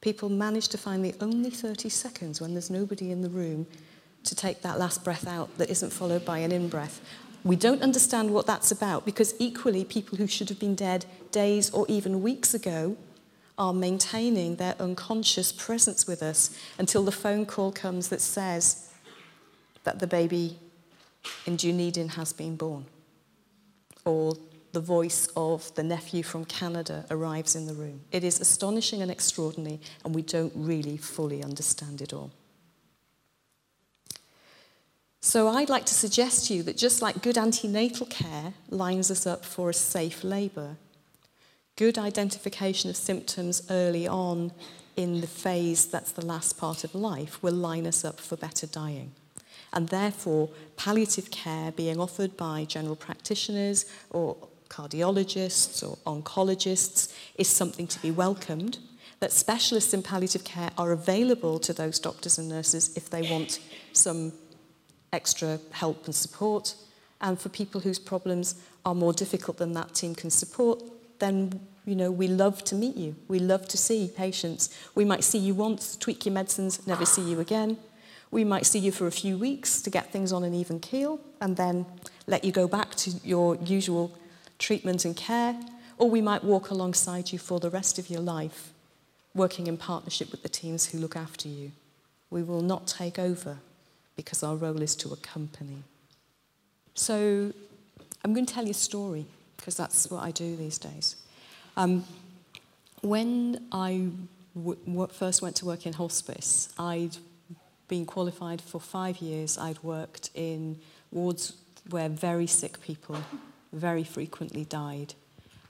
people 0.00 0.28
manage 0.28 0.68
to 0.68 0.78
find 0.78 1.04
the 1.04 1.14
only 1.20 1.50
30 1.50 1.88
seconds 1.88 2.40
when 2.40 2.52
there's 2.54 2.70
nobody 2.70 3.10
in 3.10 3.22
the 3.22 3.30
room 3.30 3.66
to 4.24 4.34
take 4.34 4.62
that 4.62 4.78
last 4.78 5.02
breath 5.02 5.26
out 5.26 5.56
that 5.58 5.70
isn't 5.70 5.90
followed 5.92 6.24
by 6.24 6.38
an 6.38 6.52
in 6.52 6.68
breath. 6.68 7.00
We 7.42 7.56
don't 7.56 7.82
understand 7.82 8.32
what 8.32 8.46
that's 8.46 8.70
about 8.70 9.04
because, 9.04 9.34
equally, 9.38 9.84
people 9.84 10.16
who 10.16 10.26
should 10.26 10.48
have 10.48 10.60
been 10.60 10.74
dead 10.76 11.04
days 11.32 11.70
or 11.70 11.84
even 11.88 12.22
weeks 12.22 12.54
ago 12.54 12.96
are 13.58 13.72
maintaining 13.72 14.56
their 14.56 14.74
unconscious 14.80 15.52
presence 15.52 16.06
with 16.06 16.22
us 16.22 16.56
until 16.78 17.04
the 17.04 17.12
phone 17.12 17.46
call 17.46 17.70
comes 17.70 18.08
that 18.08 18.20
says 18.20 18.88
that 19.84 19.98
the 20.00 20.06
baby 20.06 20.58
in 21.46 21.56
Dunedin 21.56 22.10
has 22.10 22.32
been 22.32 22.56
born, 22.56 22.84
or 24.04 24.34
the 24.72 24.80
voice 24.80 25.28
of 25.36 25.72
the 25.76 25.84
nephew 25.84 26.24
from 26.24 26.44
Canada 26.44 27.06
arrives 27.10 27.54
in 27.54 27.66
the 27.66 27.74
room. 27.74 28.00
It 28.10 28.24
is 28.24 28.40
astonishing 28.40 29.02
and 29.02 29.10
extraordinary, 29.10 29.80
and 30.04 30.14
we 30.14 30.22
don't 30.22 30.52
really 30.56 30.96
fully 30.96 31.44
understand 31.44 32.02
it 32.02 32.12
all. 32.12 32.32
So, 35.20 35.48
I'd 35.48 35.70
like 35.70 35.86
to 35.86 35.94
suggest 35.94 36.48
to 36.48 36.54
you 36.54 36.62
that 36.64 36.76
just 36.76 37.00
like 37.00 37.22
good 37.22 37.38
antenatal 37.38 38.04
care 38.06 38.52
lines 38.68 39.10
us 39.10 39.26
up 39.26 39.42
for 39.44 39.70
a 39.70 39.74
safe 39.74 40.22
labour, 40.22 40.76
good 41.76 41.98
identification 41.98 42.88
of 42.88 42.96
symptoms 42.96 43.62
early 43.70 44.06
on 44.06 44.52
in 44.96 45.20
the 45.20 45.26
phase 45.26 45.86
that's 45.86 46.12
the 46.12 46.24
last 46.24 46.56
part 46.56 46.84
of 46.84 46.94
life 46.94 47.42
will 47.42 47.52
line 47.54 47.84
us 47.86 48.04
up 48.04 48.20
for 48.20 48.36
better 48.36 48.66
dying. 48.66 49.10
And 49.72 49.88
therefore, 49.88 50.50
palliative 50.76 51.32
care 51.32 51.72
being 51.72 51.98
offered 51.98 52.36
by 52.36 52.64
general 52.64 52.94
practitioners 52.94 53.86
or 54.10 54.36
cardiologists 54.68 55.82
or 55.88 55.96
oncologists 56.06 57.12
is 57.36 57.48
something 57.48 57.88
to 57.88 58.00
be 58.00 58.12
welcomed. 58.12 58.78
That 59.18 59.32
specialists 59.32 59.92
in 59.92 60.02
palliative 60.02 60.44
care 60.44 60.70
are 60.78 60.92
available 60.92 61.58
to 61.60 61.72
those 61.72 61.98
doctors 61.98 62.38
and 62.38 62.48
nurses 62.48 62.96
if 62.96 63.10
they 63.10 63.28
want 63.28 63.58
some 63.92 64.32
extra 65.12 65.58
help 65.72 66.04
and 66.04 66.14
support. 66.14 66.76
And 67.20 67.36
for 67.40 67.48
people 67.48 67.80
whose 67.80 67.98
problems 67.98 68.54
are 68.84 68.94
more 68.94 69.12
difficult 69.12 69.56
than 69.56 69.72
that 69.72 69.94
team 69.96 70.14
can 70.14 70.30
support, 70.30 70.80
then 71.18 71.60
you 71.86 71.94
know, 71.94 72.10
we 72.10 72.28
love 72.28 72.64
to 72.64 72.74
meet 72.74 72.96
you. 72.96 73.14
We 73.28 73.38
love 73.38 73.68
to 73.68 73.76
see 73.76 74.10
patients. 74.16 74.74
We 74.94 75.04
might 75.04 75.22
see 75.22 75.36
you 75.38 75.54
once, 75.54 75.96
tweak 75.98 76.24
your 76.24 76.32
medicines, 76.32 76.86
never 76.86 77.04
see 77.04 77.20
you 77.20 77.40
again. 77.40 77.76
We 78.30 78.42
might 78.42 78.64
see 78.64 78.78
you 78.78 78.90
for 78.90 79.06
a 79.06 79.12
few 79.12 79.36
weeks 79.36 79.82
to 79.82 79.90
get 79.90 80.10
things 80.10 80.32
on 80.32 80.44
an 80.44 80.54
even 80.54 80.80
keel 80.80 81.20
and 81.42 81.58
then 81.58 81.84
let 82.26 82.42
you 82.42 82.52
go 82.52 82.66
back 82.66 82.94
to 82.96 83.10
your 83.22 83.56
usual 83.56 84.16
treatment 84.58 85.04
and 85.04 85.14
care. 85.14 85.60
Or 85.98 86.08
we 86.08 86.22
might 86.22 86.42
walk 86.42 86.70
alongside 86.70 87.30
you 87.32 87.38
for 87.38 87.60
the 87.60 87.68
rest 87.68 87.98
of 87.98 88.08
your 88.08 88.22
life, 88.22 88.72
working 89.34 89.66
in 89.66 89.76
partnership 89.76 90.30
with 90.30 90.42
the 90.42 90.48
teams 90.48 90.86
who 90.86 90.98
look 90.98 91.14
after 91.14 91.50
you. 91.50 91.72
We 92.30 92.42
will 92.42 92.62
not 92.62 92.86
take 92.86 93.18
over 93.18 93.58
because 94.16 94.42
our 94.42 94.56
role 94.56 94.80
is 94.80 94.96
to 94.96 95.12
accompany. 95.12 95.82
So 96.94 97.52
I'm 98.24 98.32
going 98.32 98.46
to 98.46 98.54
tell 98.54 98.64
you 98.64 98.70
a 98.70 98.74
story 98.74 99.26
because 99.64 99.78
that's 99.78 100.10
what 100.10 100.22
I 100.22 100.30
do 100.30 100.56
these 100.56 100.76
days. 100.76 101.16
Um, 101.78 102.04
when 103.00 103.64
I 103.72 104.08
first 105.12 105.40
went 105.40 105.56
to 105.56 105.64
work 105.64 105.86
in 105.86 105.94
hospice, 105.94 106.68
I'd 106.78 107.16
been 107.88 108.04
qualified 108.04 108.60
for 108.60 108.78
five 108.78 109.18
years. 109.22 109.56
I'd 109.56 109.82
worked 109.82 110.28
in 110.34 110.80
wards 111.10 111.54
where 111.88 112.10
very 112.10 112.46
sick 112.46 112.82
people 112.82 113.16
very 113.72 114.04
frequently 114.04 114.64
died. 114.66 115.14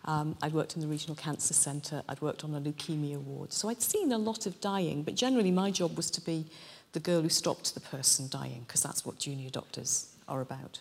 Um, 0.06 0.36
I'd 0.42 0.52
worked 0.52 0.74
in 0.74 0.80
the 0.82 0.88
regional 0.88 1.14
cancer 1.14 1.54
centre. 1.54 2.02
I'd 2.08 2.20
worked 2.20 2.42
on 2.42 2.52
a 2.52 2.60
leukemia 2.60 3.18
ward. 3.18 3.52
So 3.52 3.68
I'd 3.68 3.80
seen 3.80 4.10
a 4.10 4.18
lot 4.18 4.44
of 4.46 4.60
dying, 4.60 5.04
but 5.04 5.14
generally 5.14 5.52
my 5.52 5.70
job 5.70 5.96
was 5.96 6.10
to 6.10 6.20
be 6.20 6.46
the 6.94 7.00
girl 7.00 7.22
who 7.22 7.28
stopped 7.28 7.74
the 7.74 7.80
person 7.80 8.28
dying, 8.28 8.64
because 8.66 8.82
that's 8.82 9.06
what 9.06 9.20
junior 9.20 9.50
doctors 9.50 10.12
are 10.28 10.40
about. 10.40 10.80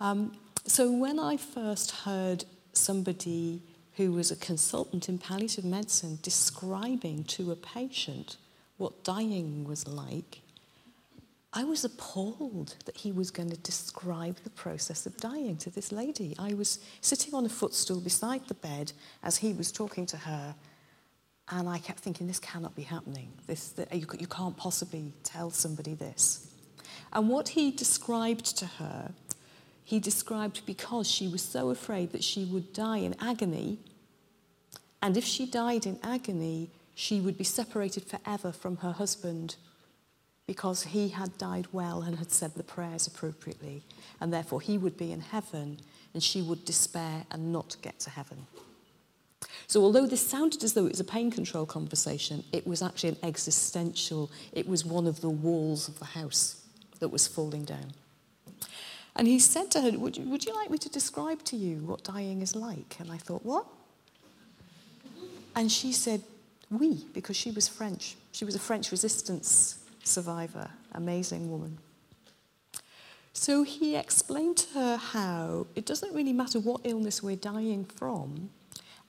Um, 0.00 0.32
So 0.68 0.90
when 0.90 1.20
I 1.20 1.36
first 1.36 1.92
heard 1.92 2.44
somebody 2.72 3.62
who 3.98 4.10
was 4.10 4.32
a 4.32 4.36
consultant 4.36 5.08
in 5.08 5.16
palliative 5.16 5.64
medicine 5.64 6.18
describing 6.22 7.22
to 7.24 7.52
a 7.52 7.56
patient 7.56 8.36
what 8.76 9.04
dying 9.04 9.62
was 9.64 9.86
like, 9.86 10.40
I 11.52 11.62
was 11.62 11.84
appalled 11.84 12.74
that 12.84 12.96
he 12.96 13.12
was 13.12 13.30
going 13.30 13.48
to 13.50 13.56
describe 13.56 14.38
the 14.42 14.50
process 14.50 15.06
of 15.06 15.16
dying 15.18 15.56
to 15.58 15.70
this 15.70 15.92
lady. 15.92 16.34
I 16.36 16.54
was 16.54 16.80
sitting 17.00 17.32
on 17.32 17.46
a 17.46 17.48
footstool 17.48 18.00
beside 18.00 18.48
the 18.48 18.54
bed 18.54 18.92
as 19.22 19.36
he 19.38 19.52
was 19.52 19.70
talking 19.70 20.04
to 20.06 20.16
her, 20.16 20.56
and 21.48 21.68
I 21.68 21.78
kept 21.78 22.00
thinking, 22.00 22.26
this 22.26 22.40
cannot 22.40 22.74
be 22.74 22.82
happening. 22.82 23.30
This, 23.46 23.68
the, 23.68 23.86
you, 23.96 24.04
you 24.18 24.26
can't 24.26 24.56
possibly 24.56 25.12
tell 25.22 25.50
somebody 25.52 25.94
this. 25.94 26.50
And 27.12 27.28
what 27.28 27.50
he 27.50 27.70
described 27.70 28.44
to 28.58 28.66
her 28.66 29.12
he 29.86 30.00
described 30.00 30.66
because 30.66 31.08
she 31.08 31.28
was 31.28 31.40
so 31.42 31.70
afraid 31.70 32.10
that 32.10 32.24
she 32.24 32.44
would 32.44 32.72
die 32.72 32.96
in 32.96 33.14
agony. 33.20 33.78
And 35.00 35.16
if 35.16 35.24
she 35.24 35.46
died 35.46 35.86
in 35.86 36.00
agony, 36.02 36.70
she 36.96 37.20
would 37.20 37.38
be 37.38 37.44
separated 37.44 38.02
forever 38.04 38.50
from 38.50 38.78
her 38.78 38.90
husband 38.90 39.54
because 40.44 40.82
he 40.86 41.10
had 41.10 41.38
died 41.38 41.68
well 41.70 42.02
and 42.02 42.18
had 42.18 42.32
said 42.32 42.54
the 42.56 42.64
prayers 42.64 43.06
appropriately. 43.06 43.84
And 44.20 44.32
therefore, 44.32 44.60
he 44.60 44.76
would 44.76 44.96
be 44.98 45.12
in 45.12 45.20
heaven 45.20 45.78
and 46.12 46.20
she 46.20 46.42
would 46.42 46.64
despair 46.64 47.22
and 47.30 47.52
not 47.52 47.76
get 47.80 48.00
to 48.00 48.10
heaven. 48.10 48.48
So, 49.68 49.82
although 49.84 50.06
this 50.08 50.26
sounded 50.26 50.64
as 50.64 50.72
though 50.74 50.86
it 50.86 50.90
was 50.92 51.00
a 51.00 51.04
pain 51.04 51.30
control 51.30 51.64
conversation, 51.64 52.42
it 52.50 52.66
was 52.66 52.82
actually 52.82 53.10
an 53.10 53.18
existential, 53.22 54.32
it 54.50 54.66
was 54.66 54.84
one 54.84 55.06
of 55.06 55.20
the 55.20 55.30
walls 55.30 55.86
of 55.88 56.00
the 56.00 56.06
house 56.06 56.64
that 56.98 57.10
was 57.10 57.28
falling 57.28 57.64
down. 57.64 57.92
And 59.18 59.26
he 59.26 59.38
said 59.38 59.70
to 59.72 59.80
her, 59.80 59.90
would 59.92 60.18
you, 60.18 60.24
would 60.24 60.44
you 60.44 60.54
like 60.54 60.70
me 60.70 60.76
to 60.78 60.90
describe 60.90 61.42
to 61.44 61.56
you 61.56 61.78
what 61.78 62.04
dying 62.04 62.42
is 62.42 62.54
like? 62.54 62.96
And 63.00 63.10
I 63.10 63.16
thought, 63.18 63.44
What? 63.44 63.66
And 65.54 65.72
she 65.72 65.90
said, 65.92 66.22
We, 66.70 66.88
oui, 66.90 67.04
because 67.14 67.34
she 67.34 67.50
was 67.50 67.66
French. 67.66 68.14
She 68.32 68.44
was 68.44 68.54
a 68.54 68.58
French 68.58 68.90
resistance 68.90 69.78
survivor, 70.04 70.68
amazing 70.92 71.50
woman. 71.50 71.78
So 73.32 73.62
he 73.62 73.96
explained 73.96 74.58
to 74.58 74.68
her 74.82 74.96
how 74.98 75.66
it 75.74 75.86
doesn't 75.86 76.12
really 76.14 76.34
matter 76.34 76.60
what 76.60 76.82
illness 76.84 77.22
we're 77.22 77.36
dying 77.36 77.86
from, 77.86 78.50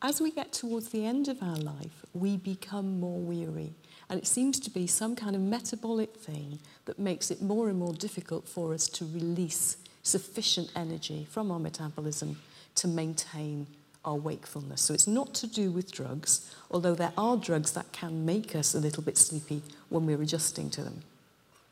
as 0.01 0.21
we 0.21 0.31
get 0.31 0.53
towards 0.53 0.89
the 0.89 1.05
end 1.05 1.27
of 1.27 1.43
our 1.43 1.57
life, 1.57 2.05
we 2.13 2.37
become 2.37 2.97
more 3.01 3.19
weary. 3.19 3.73
And 4.09 4.17
it 4.17 4.25
seems 4.27 4.57
to 4.61 4.69
be 4.69 4.87
some 4.87 5.17
kind 5.17 5.35
of 5.35 5.41
metabolic 5.41 6.15
thing 6.15 6.59
that 6.85 6.97
makes 6.97 7.29
it 7.29 7.41
more 7.41 7.67
and 7.67 7.77
more 7.77 7.91
difficult 7.93 8.47
for 8.47 8.73
us 8.73 8.87
to 8.89 9.03
release 9.03 9.75
sufficient 10.07 10.71
energy 10.75 11.27
from 11.29 11.51
our 11.51 11.59
metabolism 11.59 12.39
to 12.75 12.87
maintain 12.87 13.67
our 14.05 14.15
wakefulness. 14.15 14.81
So 14.81 14.93
it's 14.93 15.05
not 15.07 15.33
to 15.35 15.47
do 15.47 15.69
with 15.69 15.91
drugs, 15.91 16.53
although 16.71 16.95
there 16.95 17.11
are 17.17 17.35
drugs 17.35 17.71
that 17.73 17.91
can 17.91 18.25
make 18.25 18.55
us 18.55 18.73
a 18.73 18.79
little 18.79 19.03
bit 19.03 19.17
sleepy 19.17 19.61
when 19.89 20.05
we're 20.05 20.21
adjusting 20.21 20.69
to 20.71 20.83
them. 20.83 21.01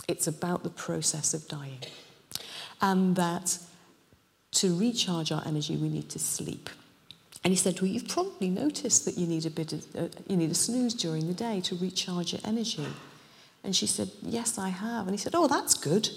It's 0.07 0.27
about 0.27 0.63
the 0.63 0.69
process 0.69 1.33
of 1.33 1.47
dying. 1.47 1.79
And 2.81 3.15
that 3.15 3.57
to 4.53 4.77
recharge 4.77 5.31
our 5.31 5.43
energy, 5.45 5.77
we 5.77 5.87
need 5.87 6.09
to 6.09 6.19
sleep. 6.19 6.69
And 7.43 7.53
he 7.53 7.57
said, 7.57 7.79
well, 7.79 7.89
you've 7.89 8.07
probably 8.07 8.49
noticed 8.49 9.05
that 9.05 9.17
you 9.17 9.27
need 9.27 9.45
a 9.45 9.49
bit 9.49 9.71
of, 9.71 9.85
uh, 9.95 10.07
you 10.27 10.35
need 10.35 10.51
a 10.51 10.55
snooze 10.55 10.93
during 10.93 11.27
the 11.27 11.33
day 11.33 11.61
to 11.61 11.75
recharge 11.75 12.33
your 12.33 12.41
energy. 12.43 12.85
And 13.63 13.75
she 13.75 13.87
said, 13.87 14.09
yes, 14.21 14.57
I 14.57 14.69
have. 14.69 15.03
And 15.07 15.11
he 15.11 15.17
said, 15.17 15.35
oh, 15.35 15.47
that's 15.47 15.73
good. 15.73 16.09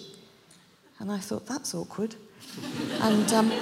And 1.00 1.12
I 1.12 1.18
thought, 1.18 1.46
that's 1.46 1.74
awkward. 1.74 2.16
and, 3.00 3.32
um, 3.32 3.52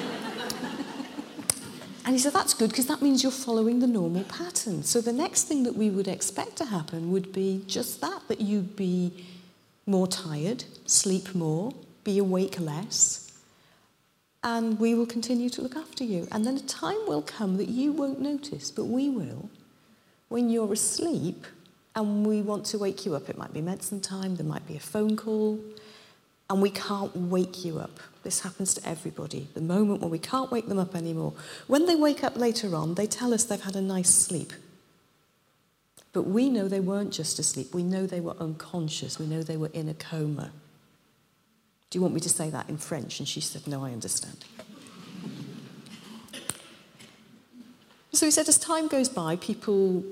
and 2.05 2.15
he 2.15 2.19
said, 2.19 2.33
that's 2.33 2.55
good 2.55 2.71
because 2.71 2.87
that 2.87 3.03
means 3.03 3.23
you're 3.23 3.33
following 3.33 3.81
the 3.81 3.87
normal 3.87 4.25
pattern. 4.25 4.83
So 4.83 5.01
the 5.01 5.13
next 5.13 5.45
thing 5.45 5.63
that 5.65 5.77
we 5.77 5.91
would 5.91 6.09
expect 6.09 6.57
to 6.57 6.65
happen 6.65 7.11
would 7.11 7.33
be 7.33 7.63
just 7.67 8.01
that, 8.01 8.23
that 8.29 8.41
you'd 8.41 8.75
be 8.77 9.25
more 9.87 10.07
tired, 10.07 10.65
sleep 10.87 11.35
more, 11.35 11.73
be 12.05 12.19
awake 12.19 12.59
less, 12.59 13.23
and 14.43 14.79
we 14.79 14.95
will 14.95 15.07
continue 15.07 15.51
to 15.51 15.61
look 15.61 15.77
after 15.77 16.05
you. 16.05 16.27
And 16.33 16.45
then 16.45 16.57
a 16.57 16.61
time 16.61 16.99
will 17.07 17.23
come 17.23 17.57
that 17.59 17.69
you 17.69 17.93
won't 17.93 18.21
notice, 18.21 18.71
but 18.71 18.85
we 18.85 19.09
will, 19.11 19.51
when 20.29 20.49
you're 20.49 20.73
asleep 20.73 21.45
and 21.95 22.25
we 22.27 22.41
want 22.41 22.65
to 22.67 22.79
wake 22.79 23.05
you 23.05 23.15
up. 23.15 23.29
It 23.29 23.39
might 23.39 23.53
be 23.55 23.61
medicine 23.63 24.01
time, 24.01 24.37
there 24.37 24.47
might 24.47 24.67
be 24.67 24.77
a 24.77 24.81
phone 24.81 25.17
call, 25.17 25.59
and 26.49 26.63
we 26.63 26.71
can't 26.71 27.15
wake 27.17 27.65
you 27.65 27.79
up. 27.79 27.99
This 28.23 28.41
happens 28.41 28.75
to 28.75 28.89
everybody. 28.89 29.49
The 29.55 29.61
moment 29.61 30.01
when 30.01 30.11
we 30.11 30.19
can't 30.19 30.51
wake 30.51 30.69
them 30.69 30.79
up 30.79 30.95
anymore. 30.95 31.33
When 31.67 31.87
they 31.87 31.97
wake 31.97 32.23
up 32.23 32.37
later 32.37 32.75
on, 32.75 32.95
they 32.95 33.07
tell 33.07 33.35
us 33.35 33.45
they've 33.45 33.61
had 33.61 33.77
a 33.77 33.81
nice 33.81 34.11
sleep. 34.11 34.53
But 36.13 36.23
we 36.23 36.49
know 36.49 36.69
they 36.69 36.81
weren't 36.81 37.13
just 37.13 37.39
asleep. 37.39 37.75
We 37.75 37.83
know 37.83 38.07
they 38.07 38.21
were 38.21 38.37
unconscious. 38.39 39.19
We 39.19 39.27
know 39.27 39.43
they 39.43 39.57
were 39.57 39.71
in 39.75 39.89
a 39.89 39.95
coma. 39.95 40.53
Do 41.91 41.99
you 41.99 42.03
want 42.03 42.15
me 42.15 42.21
to 42.21 42.29
say 42.29 42.49
that 42.51 42.69
in 42.69 42.79
French? 42.79 43.19
And 43.19 43.29
she 43.29 43.41
said, 43.41 43.67
No, 43.67 43.85
I 43.85 43.91
understand. 43.93 44.45
so 48.13 48.25
he 48.25 48.31
said, 48.31 48.49
as 48.49 48.57
time 48.57 48.87
goes 48.89 49.09
by, 49.11 49.37
people 49.37 50.03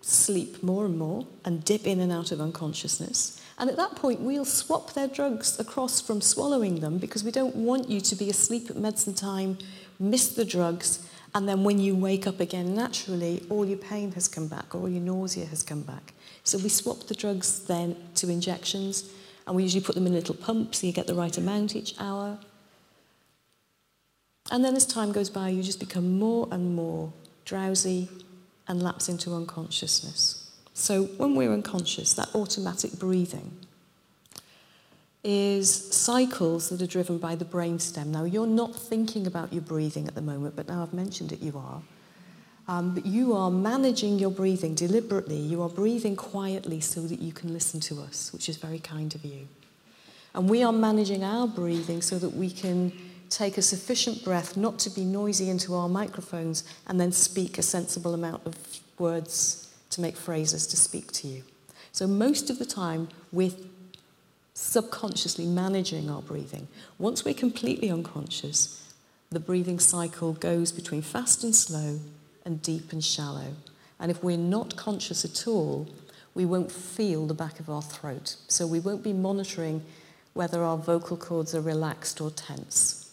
sleep 0.00 0.62
more 0.62 0.84
and 0.86 0.96
more 0.96 1.26
and 1.44 1.64
dip 1.64 1.86
in 1.88 1.98
and 1.98 2.12
out 2.12 2.30
of 2.30 2.40
unconsciousness. 2.40 3.40
And 3.58 3.68
at 3.68 3.76
that 3.76 3.96
point, 3.96 4.20
we'll 4.20 4.44
swap 4.44 4.92
their 4.92 5.08
drugs 5.08 5.58
across 5.58 6.00
from 6.00 6.20
swallowing 6.20 6.78
them 6.78 6.98
because 6.98 7.24
we 7.24 7.32
don't 7.32 7.56
want 7.56 7.90
you 7.90 8.00
to 8.00 8.14
be 8.14 8.30
asleep 8.30 8.70
at 8.70 8.76
medicine 8.76 9.14
time, 9.14 9.58
miss 9.98 10.28
the 10.28 10.44
drugs, 10.44 11.00
and 11.34 11.48
then 11.48 11.64
when 11.64 11.80
you 11.80 11.96
wake 11.96 12.26
up 12.26 12.38
again 12.38 12.74
naturally, 12.74 13.44
all 13.50 13.66
your 13.66 13.76
pain 13.76 14.12
has 14.12 14.28
come 14.28 14.46
back, 14.46 14.74
all 14.76 14.88
your 14.88 15.02
nausea 15.02 15.44
has 15.46 15.62
come 15.64 15.82
back. 15.82 16.12
So 16.44 16.56
we 16.56 16.68
swap 16.68 17.08
the 17.08 17.14
drugs 17.16 17.58
then 17.58 17.96
to 18.14 18.30
injections, 18.30 19.10
and 19.46 19.56
we 19.56 19.64
usually 19.64 19.82
put 19.82 19.96
them 19.96 20.06
in 20.06 20.12
a 20.12 20.16
little 20.16 20.36
pump 20.36 20.76
so 20.76 20.86
you 20.86 20.92
get 20.92 21.08
the 21.08 21.14
right 21.14 21.36
amount 21.36 21.74
each 21.74 21.96
hour. 21.98 22.38
And 24.52 24.64
then 24.64 24.76
as 24.76 24.86
time 24.86 25.10
goes 25.10 25.30
by, 25.30 25.48
you 25.48 25.64
just 25.64 25.80
become 25.80 26.16
more 26.18 26.46
and 26.52 26.76
more 26.76 27.12
drowsy 27.44 28.08
and 28.68 28.80
lapse 28.82 29.08
into 29.08 29.34
unconsciousness. 29.34 30.47
So 30.78 31.06
when 31.18 31.34
we're 31.34 31.50
unconscious, 31.52 32.14
that 32.14 32.32
automatic 32.36 32.92
breathing 33.00 33.50
is 35.24 35.92
cycles 35.92 36.68
that 36.68 36.80
are 36.80 36.86
driven 36.86 37.18
by 37.18 37.34
the 37.34 37.44
brainstem. 37.44 38.06
Now, 38.06 38.22
you're 38.22 38.46
not 38.46 38.76
thinking 38.76 39.26
about 39.26 39.52
your 39.52 39.62
breathing 39.62 40.06
at 40.06 40.14
the 40.14 40.22
moment, 40.22 40.54
but 40.54 40.68
now 40.68 40.84
I've 40.84 40.94
mentioned 40.94 41.32
it, 41.32 41.40
you 41.42 41.58
are. 41.58 41.82
Um, 42.68 42.94
but 42.94 43.04
you 43.04 43.34
are 43.34 43.50
managing 43.50 44.20
your 44.20 44.30
breathing 44.30 44.76
deliberately. 44.76 45.36
You 45.36 45.62
are 45.62 45.68
breathing 45.68 46.14
quietly 46.14 46.78
so 46.80 47.00
that 47.08 47.18
you 47.18 47.32
can 47.32 47.52
listen 47.52 47.80
to 47.80 48.00
us, 48.00 48.32
which 48.32 48.48
is 48.48 48.56
very 48.56 48.78
kind 48.78 49.16
of 49.16 49.24
you. 49.24 49.48
And 50.32 50.48
we 50.48 50.62
are 50.62 50.72
managing 50.72 51.24
our 51.24 51.48
breathing 51.48 52.02
so 52.02 52.20
that 52.20 52.34
we 52.36 52.50
can 52.50 52.92
take 53.30 53.58
a 53.58 53.62
sufficient 53.62 54.22
breath 54.22 54.56
not 54.56 54.78
to 54.78 54.90
be 54.90 55.04
noisy 55.04 55.50
into 55.50 55.74
our 55.74 55.88
microphones 55.88 56.62
and 56.86 57.00
then 57.00 57.10
speak 57.10 57.58
a 57.58 57.62
sensible 57.62 58.14
amount 58.14 58.46
of 58.46 58.54
words 58.96 59.64
to 59.90 60.00
make 60.00 60.16
phrases 60.16 60.66
to 60.68 60.76
speak 60.76 61.12
to 61.12 61.28
you. 61.28 61.42
So, 61.92 62.06
most 62.06 62.50
of 62.50 62.58
the 62.58 62.64
time, 62.66 63.08
we're 63.32 63.50
subconsciously 64.54 65.46
managing 65.46 66.10
our 66.10 66.22
breathing. 66.22 66.68
Once 66.98 67.24
we're 67.24 67.34
completely 67.34 67.90
unconscious, 67.90 68.92
the 69.30 69.40
breathing 69.40 69.78
cycle 69.78 70.32
goes 70.32 70.72
between 70.72 71.02
fast 71.02 71.44
and 71.44 71.54
slow 71.54 72.00
and 72.44 72.60
deep 72.62 72.92
and 72.92 73.04
shallow. 73.04 73.54
And 74.00 74.10
if 74.10 74.22
we're 74.22 74.36
not 74.36 74.76
conscious 74.76 75.24
at 75.24 75.46
all, 75.46 75.88
we 76.34 76.44
won't 76.44 76.70
feel 76.70 77.26
the 77.26 77.34
back 77.34 77.58
of 77.60 77.68
our 77.68 77.82
throat. 77.82 78.36
So, 78.48 78.66
we 78.66 78.80
won't 78.80 79.02
be 79.02 79.12
monitoring 79.12 79.82
whether 80.34 80.62
our 80.62 80.76
vocal 80.76 81.16
cords 81.16 81.54
are 81.54 81.60
relaxed 81.60 82.20
or 82.20 82.30
tense. 82.30 83.06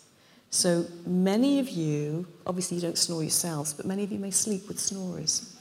So, 0.52 0.86
many 1.06 1.60
of 1.60 1.70
you, 1.70 2.28
obviously, 2.46 2.76
you 2.78 2.82
don't 2.84 2.98
snore 2.98 3.24
yourselves, 3.24 3.74
but 3.74 3.86
many 3.86 4.04
of 4.04 4.12
you 4.12 4.20
may 4.20 4.32
sleep 4.32 4.68
with 4.68 4.80
snorers. 4.80 5.55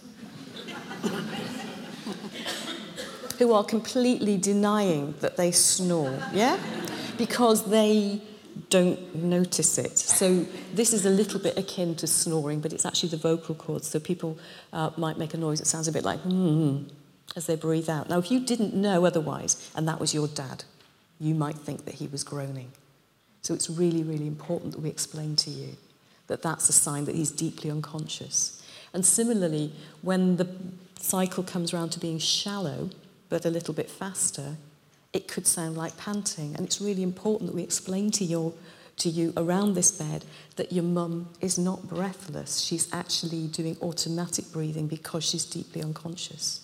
who 3.38 3.52
are 3.52 3.62
completely 3.64 4.36
denying 4.36 5.14
that 5.20 5.36
they 5.36 5.52
snore, 5.52 6.22
yeah? 6.32 6.56
Because 7.18 7.64
they 7.70 8.20
don't 8.70 9.14
notice 9.16 9.76
it. 9.78 9.98
So 9.98 10.46
this 10.74 10.92
is 10.92 11.04
a 11.06 11.10
little 11.10 11.40
bit 11.40 11.58
akin 11.58 11.94
to 11.96 12.06
snoring, 12.06 12.60
but 12.60 12.72
it's 12.72 12.86
actually 12.86 13.08
the 13.10 13.16
vocal 13.16 13.54
cords. 13.56 13.88
So 13.88 14.00
people 14.00 14.38
uh, 14.72 14.90
might 14.96 15.18
make 15.18 15.34
a 15.34 15.38
noise 15.38 15.58
that 15.58 15.66
sounds 15.66 15.88
a 15.88 15.92
bit 15.92 16.04
like 16.04 16.22
mm 16.22 16.88
as 17.36 17.46
they 17.46 17.56
breathe 17.56 17.88
out. 17.88 18.08
Now, 18.08 18.18
if 18.20 18.30
you 18.30 18.38
didn't 18.38 18.74
know 18.74 19.04
otherwise, 19.04 19.68
and 19.74 19.88
that 19.88 19.98
was 19.98 20.14
your 20.14 20.28
dad, 20.28 20.62
you 21.18 21.34
might 21.34 21.56
think 21.56 21.84
that 21.86 21.94
he 21.94 22.06
was 22.06 22.22
groaning. 22.22 22.70
So 23.42 23.54
it's 23.54 23.68
really, 23.68 24.04
really 24.04 24.28
important 24.28 24.72
that 24.74 24.80
we 24.80 24.88
explain 24.88 25.34
to 25.36 25.50
you 25.50 25.70
that 26.28 26.42
that's 26.42 26.68
a 26.68 26.72
sign 26.72 27.06
that 27.06 27.14
he's 27.16 27.32
deeply 27.32 27.72
unconscious. 27.72 28.62
And 28.94 29.04
similarly, 29.04 29.72
when 30.02 30.36
the 30.36 30.48
cycle 30.98 31.42
comes 31.42 31.74
round 31.74 31.92
to 31.92 31.98
being 32.00 32.20
shallow, 32.20 32.88
but 33.28 33.44
a 33.44 33.50
little 33.50 33.74
bit 33.74 33.90
faster, 33.90 34.56
it 35.12 35.26
could 35.26 35.46
sound 35.46 35.76
like 35.76 35.96
panting. 35.98 36.54
And 36.54 36.64
it's 36.64 36.80
really 36.80 37.02
important 37.02 37.50
that 37.50 37.56
we 37.56 37.62
explain 37.62 38.10
to 38.12 38.24
your 38.24 38.54
to 38.96 39.08
you 39.08 39.32
around 39.36 39.74
this 39.74 39.90
bed 39.90 40.24
that 40.54 40.72
your 40.72 40.84
mum 40.84 41.28
is 41.40 41.58
not 41.58 41.88
breathless. 41.88 42.60
She's 42.60 42.88
actually 42.94 43.48
doing 43.48 43.76
automatic 43.82 44.52
breathing 44.52 44.86
because 44.86 45.24
she's 45.24 45.44
deeply 45.44 45.82
unconscious. 45.82 46.60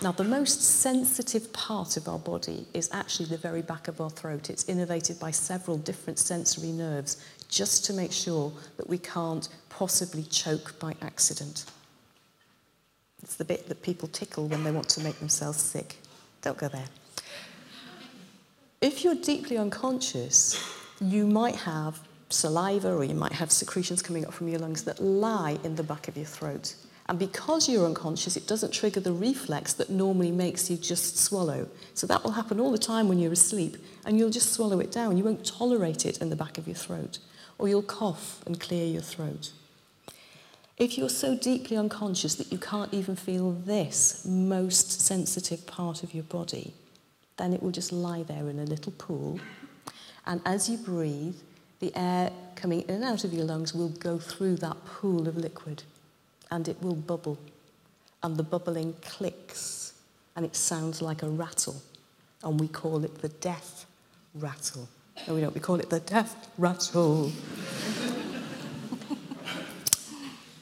Now, 0.00 0.12
the 0.12 0.22
most 0.22 0.62
sensitive 0.62 1.52
part 1.52 1.96
of 1.96 2.06
our 2.08 2.20
body 2.20 2.66
is 2.72 2.88
actually 2.92 3.26
the 3.30 3.36
very 3.38 3.60
back 3.60 3.88
of 3.88 4.00
our 4.00 4.08
throat. 4.10 4.48
It's 4.48 4.62
innervated 4.66 5.18
by 5.18 5.32
several 5.32 5.78
different 5.78 6.20
sensory 6.20 6.70
nerves 6.70 7.16
just 7.54 7.84
to 7.84 7.92
make 7.92 8.12
sure 8.12 8.52
that 8.76 8.88
we 8.88 8.98
can't 8.98 9.48
possibly 9.68 10.24
choke 10.24 10.78
by 10.80 10.94
accident. 11.00 11.64
It's 13.22 13.36
the 13.36 13.44
bit 13.44 13.68
that 13.68 13.82
people 13.82 14.08
tickle 14.08 14.48
when 14.48 14.64
they 14.64 14.72
want 14.72 14.88
to 14.90 15.00
make 15.00 15.18
themselves 15.20 15.60
sick. 15.62 15.96
Don't 16.42 16.58
go 16.58 16.68
there. 16.68 16.84
If 18.80 19.04
you're 19.04 19.14
deeply 19.14 19.56
unconscious, 19.56 20.60
you 21.00 21.26
might 21.26 21.56
have 21.56 22.00
saliva 22.28 22.92
or 22.92 23.04
you 23.04 23.14
might 23.14 23.32
have 23.32 23.52
secretions 23.52 24.02
coming 24.02 24.26
up 24.26 24.34
from 24.34 24.48
your 24.48 24.58
lungs 24.58 24.82
that 24.84 25.00
lie 25.00 25.58
in 25.62 25.76
the 25.76 25.82
back 25.84 26.08
of 26.08 26.16
your 26.16 26.26
throat. 26.26 26.74
And 27.08 27.18
because 27.18 27.68
you're 27.68 27.86
unconscious, 27.86 28.36
it 28.36 28.46
doesn't 28.48 28.72
trigger 28.72 28.98
the 28.98 29.12
reflex 29.12 29.74
that 29.74 29.90
normally 29.90 30.32
makes 30.32 30.70
you 30.70 30.76
just 30.76 31.18
swallow. 31.18 31.68
So 31.94 32.06
that 32.08 32.24
will 32.24 32.30
happen 32.32 32.58
all 32.58 32.72
the 32.72 32.78
time 32.78 33.08
when 33.08 33.18
you're 33.18 33.32
asleep, 33.32 33.76
and 34.06 34.18
you'll 34.18 34.30
just 34.30 34.52
swallow 34.54 34.80
it 34.80 34.90
down. 34.90 35.18
You 35.18 35.24
won't 35.24 35.44
tolerate 35.44 36.06
it 36.06 36.18
in 36.22 36.30
the 36.30 36.36
back 36.36 36.56
of 36.56 36.66
your 36.66 36.76
throat 36.76 37.18
or 37.58 37.68
you'll 37.68 37.82
cough 37.82 38.40
and 38.46 38.60
clear 38.60 38.86
your 38.86 39.02
throat. 39.02 39.52
If 40.76 40.98
you're 40.98 41.08
so 41.08 41.36
deeply 41.36 41.76
unconscious 41.76 42.34
that 42.36 42.50
you 42.52 42.58
can't 42.58 42.92
even 42.92 43.14
feel 43.14 43.52
this 43.52 44.26
most 44.26 45.00
sensitive 45.00 45.66
part 45.66 46.02
of 46.02 46.14
your 46.14 46.24
body, 46.24 46.74
then 47.36 47.52
it 47.52 47.62
will 47.62 47.70
just 47.70 47.92
lie 47.92 48.24
there 48.24 48.48
in 48.48 48.58
a 48.58 48.64
little 48.64 48.92
pool. 48.92 49.38
And 50.26 50.40
as 50.44 50.68
you 50.68 50.76
breathe, 50.78 51.36
the 51.78 51.94
air 51.96 52.30
coming 52.56 52.80
in 52.82 52.96
and 52.96 53.04
out 53.04 53.24
of 53.24 53.32
your 53.32 53.44
lungs 53.44 53.72
will 53.74 53.88
go 53.90 54.18
through 54.18 54.56
that 54.56 54.84
pool 54.84 55.28
of 55.28 55.36
liquid 55.36 55.84
and 56.50 56.66
it 56.66 56.80
will 56.82 56.94
bubble. 56.96 57.38
And 58.22 58.36
the 58.36 58.42
bubbling 58.42 58.94
clicks 59.02 59.92
and 60.34 60.44
it 60.44 60.56
sounds 60.56 61.00
like 61.02 61.22
a 61.22 61.28
rattle. 61.28 61.76
And 62.42 62.58
we 62.58 62.66
call 62.68 63.04
it 63.04 63.18
the 63.20 63.28
death 63.28 63.86
rattle. 64.34 64.88
No, 65.28 65.34
we 65.34 65.40
don't. 65.40 65.54
We 65.54 65.60
call 65.60 65.76
it 65.76 65.90
the 65.90 66.00
death 66.00 66.34
rattle. 66.58 67.32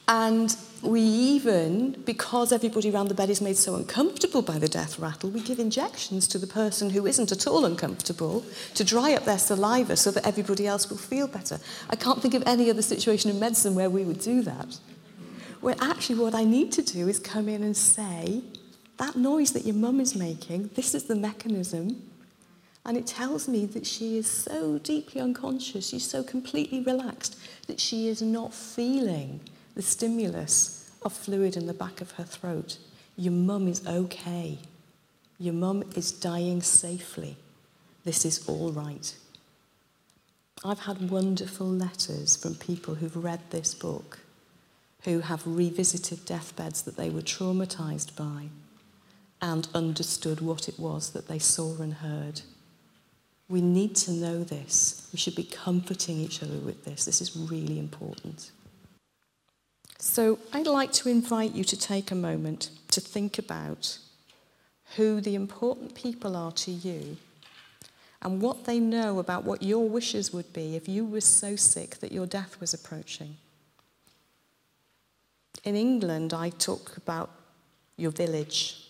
and 0.07 0.57
we 0.83 1.01
even, 1.01 1.93
because 2.05 2.53
everybody 2.53 2.91
around 2.91 3.09
the 3.09 3.15
bed 3.15 3.31
is 3.31 3.41
made 3.41 3.57
so 3.57 3.75
uncomfortable 3.77 4.43
by 4.43 4.59
the 4.59 4.69
death 4.69 4.99
rattle, 4.99 5.31
we 5.31 5.41
give 5.41 5.59
injections 5.59 6.29
to 6.29 6.39
the 6.39 6.47
person 6.47 6.91
who 6.91 7.07
isn't 7.07 7.33
at 7.33 7.47
all 7.47 7.65
uncomfortable 7.65 8.45
to 8.75 8.85
dry 8.85 9.15
up 9.15 9.25
their 9.25 9.39
saliva 9.39 9.97
so 9.97 10.11
that 10.13 10.25
everybody 10.27 10.67
else 10.67 10.89
will 10.91 10.97
feel 10.97 11.27
better. 11.27 11.59
I 11.91 11.97
can't 11.97 12.21
think 12.21 12.35
of 12.35 12.43
any 12.47 12.69
other 12.71 12.83
situation 12.83 13.31
in 13.31 13.41
medicine 13.41 13.75
where 13.75 13.91
we 13.91 14.05
would 14.05 14.21
do 14.21 14.43
that. 14.43 14.79
Well, 15.61 15.77
actually, 15.81 16.19
what 16.19 16.35
I 16.35 16.45
need 16.45 16.73
to 16.73 16.83
do 16.83 17.09
is 17.09 17.19
come 17.19 17.49
in 17.49 17.63
and 17.63 17.77
say, 17.77 18.43
that 18.99 19.17
noise 19.17 19.53
that 19.53 19.65
your 19.65 19.77
mum 19.77 19.99
is 20.01 20.15
making, 20.15 20.71
this 20.75 20.95
is 20.95 21.05
the 21.05 21.17
mechanism 21.17 22.03
And 22.85 22.97
it 22.97 23.07
tells 23.07 23.47
me 23.47 23.65
that 23.67 23.87
she 23.87 24.19
is 24.19 24.27
so 24.27 24.79
deeply 24.79 25.21
unconscious, 25.21 25.89
she's 25.91 26.09
so 26.09 26.23
completely 26.23 26.81
relaxed 26.81 27.37
that 27.69 27.79
she 27.81 28.09
is 28.09 28.21
not 28.21 28.53
feeling 28.53 29.41
the 29.75 29.83
stimulus 29.83 30.91
of 31.03 31.13
fluid 31.13 31.57
in 31.57 31.67
the 31.67 31.75
back 31.75 32.01
of 32.01 32.13
her 32.13 32.25
throat. 32.25 32.79
Your 33.17 33.33
mum 33.33 33.69
is 33.69 33.87
okay. 33.87 34.59
Your 35.39 35.55
mum 35.55 35.85
is 35.95 36.11
dying 36.11 36.61
safely. 36.61 37.37
This 38.05 38.25
is 38.25 38.47
all 38.49 38.73
right. 38.73 39.15
I've 40.65 40.81
had 40.81 41.11
wonderful 41.11 41.69
letters 41.69 42.37
from 42.37 42.55
people 42.57 42.97
who've 42.97 43.17
read 43.17 43.41
this 43.51 43.75
book, 43.75 44.21
who 45.05 45.21
have 45.21 45.43
revisited 45.47 46.25
deathbeds 46.25 46.83
that 46.83 46.97
they 46.97 47.11
were 47.11 47.23
traumatized 47.23 48.15
by 48.17 48.49
and 49.41 49.69
understood 49.75 50.41
what 50.41 50.69
it 50.69 50.79
was 50.79 51.11
that 51.11 51.27
they 51.29 51.39
saw 51.41 51.77
and 51.81 51.95
heard. 51.95 52.43
We 53.53 53.61
need 53.61 53.95
to 53.97 54.13
know 54.13 54.43
this. 54.43 55.07
We 55.13 55.19
should 55.19 55.35
be 55.35 55.43
comforting 55.45 56.17
each 56.19 56.43
other 56.43 56.57
with 56.57 56.87
this. 56.87 57.05
This 57.05 57.21
is 57.21 57.37
really 57.37 57.79
important. 57.79 58.51
So, 59.99 60.39
I'd 60.55 60.67
like 60.67 60.91
to 60.95 61.11
invite 61.11 61.53
you 61.55 61.63
to 61.65 61.77
take 61.79 62.11
a 62.11 62.15
moment 62.15 62.71
to 62.93 62.99
think 63.03 63.39
about 63.39 63.99
who 64.97 65.21
the 65.21 65.35
important 65.35 65.95
people 65.95 66.35
are 66.35 66.51
to 66.53 66.71
you 66.71 67.19
and 68.23 68.41
what 68.41 68.65
they 68.65 68.79
know 68.81 69.19
about 69.19 69.45
what 69.45 69.63
your 69.63 69.87
wishes 69.87 70.33
would 70.33 70.51
be 70.55 70.75
if 70.75 70.89
you 70.89 71.05
were 71.05 71.21
so 71.21 71.55
sick 71.55 71.97
that 71.99 72.11
your 72.11 72.25
death 72.27 72.59
was 72.59 72.73
approaching. 72.73 73.37
In 75.63 75.77
England, 75.77 76.33
I 76.33 76.49
talk 76.49 76.97
about 76.97 77.29
your 77.99 78.13
village. 78.13 78.83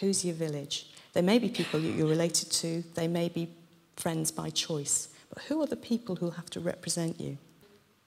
Who's 0.00 0.24
your 0.24 0.34
village? 0.36 0.86
There 1.12 1.22
may 1.22 1.38
be 1.38 1.50
people 1.50 1.80
that 1.80 1.90
you're 1.94 2.08
related 2.08 2.50
to, 2.52 2.82
they 2.94 3.08
may 3.08 3.28
be 3.28 3.50
friends 3.96 4.30
by 4.30 4.50
choice. 4.50 5.08
But 5.32 5.44
who 5.44 5.60
are 5.62 5.66
the 5.66 5.76
people 5.76 6.16
who 6.16 6.30
have 6.30 6.50
to 6.50 6.60
represent 6.60 7.20
you? 7.20 7.38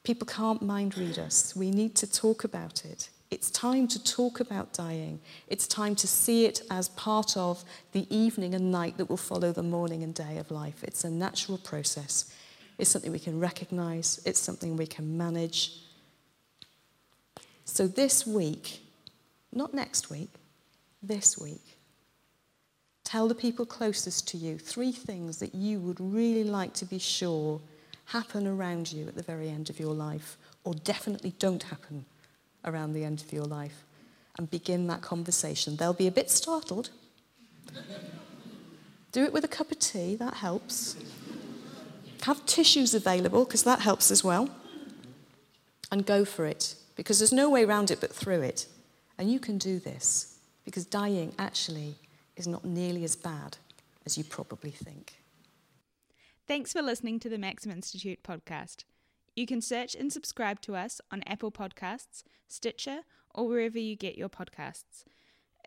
People 0.04 0.28
can't 0.28 0.62
mind 0.62 0.98
read 0.98 1.20
us. 1.20 1.56
We 1.56 1.70
need 1.72 1.96
to 1.96 2.12
talk 2.12 2.44
about 2.44 2.86
it. 2.86 3.10
It's 3.30 3.52
time 3.52 3.90
to 3.90 4.02
talk 4.02 4.40
about 4.40 4.72
dying. 4.72 5.20
It's 5.50 5.68
time 5.68 5.96
to 5.96 6.08
see 6.08 6.46
it 6.46 6.62
as 6.72 6.88
part 6.90 7.36
of 7.36 7.66
the 7.92 8.08
evening 8.16 8.56
and 8.56 8.72
night 8.72 8.98
that 8.98 9.10
will 9.10 9.18
follow 9.18 9.52
the 9.52 9.64
morning 9.64 10.02
and 10.02 10.14
day 10.16 10.38
of 10.38 10.50
life. 10.50 10.82
It's 10.84 11.04
a 11.04 11.10
natural 11.10 11.58
process. 11.58 12.34
It's 12.78 12.90
something 12.90 13.12
we 13.12 13.20
can 13.20 13.40
recognize, 13.40 14.22
it's 14.24 14.40
something 14.40 14.78
we 14.78 14.86
can 14.88 15.18
manage. 15.18 15.80
So, 17.66 17.86
this 17.88 18.26
week, 18.26 18.82
not 19.52 19.74
next 19.74 20.10
week, 20.12 20.30
this 21.04 21.38
week, 21.40 21.77
Tell 23.08 23.30
the 23.30 23.36
people 23.36 23.66
closest 23.66 24.28
to 24.28 24.38
you 24.38 24.58
three 24.58 24.92
things 24.92 25.38
that 25.38 25.56
you 25.56 25.80
would 25.80 25.98
really 26.02 26.44
like 26.44 26.74
to 26.74 26.84
be 26.84 27.00
sure 27.00 27.62
happen 28.08 28.46
around 28.46 28.92
you 28.92 29.08
at 29.08 29.16
the 29.16 29.24
very 29.24 29.48
end 29.48 29.70
of 29.70 29.80
your 29.80 29.94
life, 29.94 30.38
or 30.66 30.74
definitely 30.74 31.32
don't 31.40 31.64
happen 31.64 32.04
around 32.66 32.92
the 32.92 33.06
end 33.06 33.22
of 33.22 33.32
your 33.32 33.46
life, 33.46 33.86
and 34.38 34.52
begin 34.52 34.88
that 34.88 35.00
conversation. 35.02 35.78
They'll 35.78 35.94
be 35.94 36.08
a 36.08 36.12
bit 36.12 36.30
startled. 36.30 36.90
Do 39.14 39.24
it 39.24 39.32
with 39.32 39.46
a 39.46 39.48
cup 39.48 39.72
of 39.72 39.80
tea, 39.80 40.18
that 40.18 40.34
helps. 40.34 40.98
Have 42.24 42.46
tissues 42.46 42.94
available, 42.94 43.46
because 43.46 43.64
that 43.64 43.80
helps 43.80 44.12
as 44.12 44.22
well. 44.22 44.50
And 45.94 46.06
go 46.06 46.26
for 46.26 46.46
it, 46.46 46.76
because 46.98 47.20
there's 47.20 47.32
no 47.32 47.50
way 47.50 47.64
around 47.64 47.90
it 47.90 48.02
but 48.02 48.12
through 48.14 48.42
it. 48.42 48.68
And 49.18 49.32
you 49.32 49.40
can 49.40 49.58
do 49.58 49.80
this, 49.80 50.40
because 50.66 50.86
dying 50.86 51.34
actually 51.40 51.96
is 52.38 52.48
not 52.48 52.64
nearly 52.64 53.04
as 53.04 53.16
bad 53.16 53.58
as 54.06 54.18
you 54.18 54.24
probably 54.24 54.70
think. 54.72 55.22
Thanks 56.48 56.72
for 56.72 56.82
listening 56.82 57.20
to 57.20 57.30
the 57.30 57.38
Maxim 57.38 57.72
Institute 57.72 58.24
podcast. 58.24 58.86
You 59.36 59.46
can 59.46 59.60
search 59.60 59.96
and 59.96 60.14
subscribe 60.14 60.62
to 60.62 60.76
us 60.76 61.02
on 61.12 61.24
Apple 61.28 61.52
Podcasts, 61.52 62.24
Stitcher, 62.48 63.02
or 63.36 63.48
wherever 63.48 63.78
you 63.78 63.96
get 63.96 64.18
your 64.18 64.30
podcasts. 64.30 65.04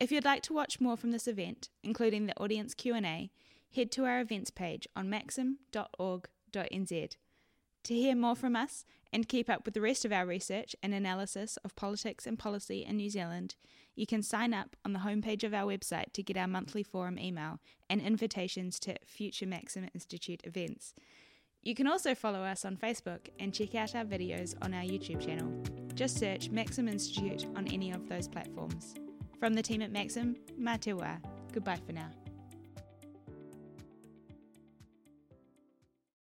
If 0.01 0.11
you'd 0.11 0.25
like 0.25 0.43
to 0.45 0.55
watch 0.55 0.81
more 0.81 0.97
from 0.97 1.11
this 1.11 1.29
event, 1.29 1.69
including 1.83 2.27
the 2.27 2.39
audience 2.41 2.73
Q&A, 2.73 3.31
head 3.75 3.93
to 3.93 4.07
our 4.07 4.21
events 4.21 4.51
page 4.51 4.89
on 4.97 5.11
maxim.org.nz. 5.11 7.09
To 7.85 7.95
hear 7.95 8.15
more 8.15 8.35
from 8.35 8.57
us 8.57 8.85
and 9.13 9.29
keep 9.29 9.51
up 9.51 9.65
with 9.65 9.75
the 9.75 9.81
rest 9.81 10.05
of 10.05 10.13
our 10.13 10.27
research 10.27 10.75
and 10.83 10.95
analysis 10.95 11.57
of 11.59 11.77
politics 11.77 12.27
and 12.27 12.39
policy 12.39 12.85
in 12.85 12.97
New 12.97 13.11
Zealand, 13.11 13.55
you 14.01 14.07
can 14.07 14.23
sign 14.23 14.55
up 14.55 14.77
on 14.83 14.95
the 14.95 15.01
homepage 15.01 15.45
of 15.45 15.53
our 15.53 15.71
website 15.71 16.15
to 16.15 16.23
get 16.23 16.39
our 16.39 16.47
monthly 16.49 16.83
forum 16.83 17.19
email 17.19 17.61
and 17.91 18.01
invitations 18.01 18.81
to 18.81 18.97
future 19.05 19.45
Maxim 19.47 19.91
Institute 19.95 20.41
events. 20.45 20.95
You 21.63 21.75
can 21.75 21.87
also 21.87 22.15
follow 22.15 22.43
us 22.43 22.65
on 22.65 22.79
Facebook 22.79 23.29
and 23.39 23.53
check 23.53 23.75
out 23.75 23.95
our 23.95 24.05
videos 24.07 24.55
on 24.63 24.73
our 24.73 24.81
YouTube 24.85 25.21
channel. 25.21 25.53
Just 25.93 26.19
search 26.19 26.49
Maxim 26.49 26.89
Institute 26.89 27.45
on 27.55 27.69
any 27.69 27.91
of 27.91 28.09
those 28.09 28.27
platforms. 28.27 28.95
From 29.39 29.53
the 29.53 29.61
team 29.61 29.83
at 29.83 29.93
Maxim, 29.93 30.37
Matewa. 30.59 31.21
Goodbye 31.53 31.81
for 31.87 31.93
now. 31.93 32.11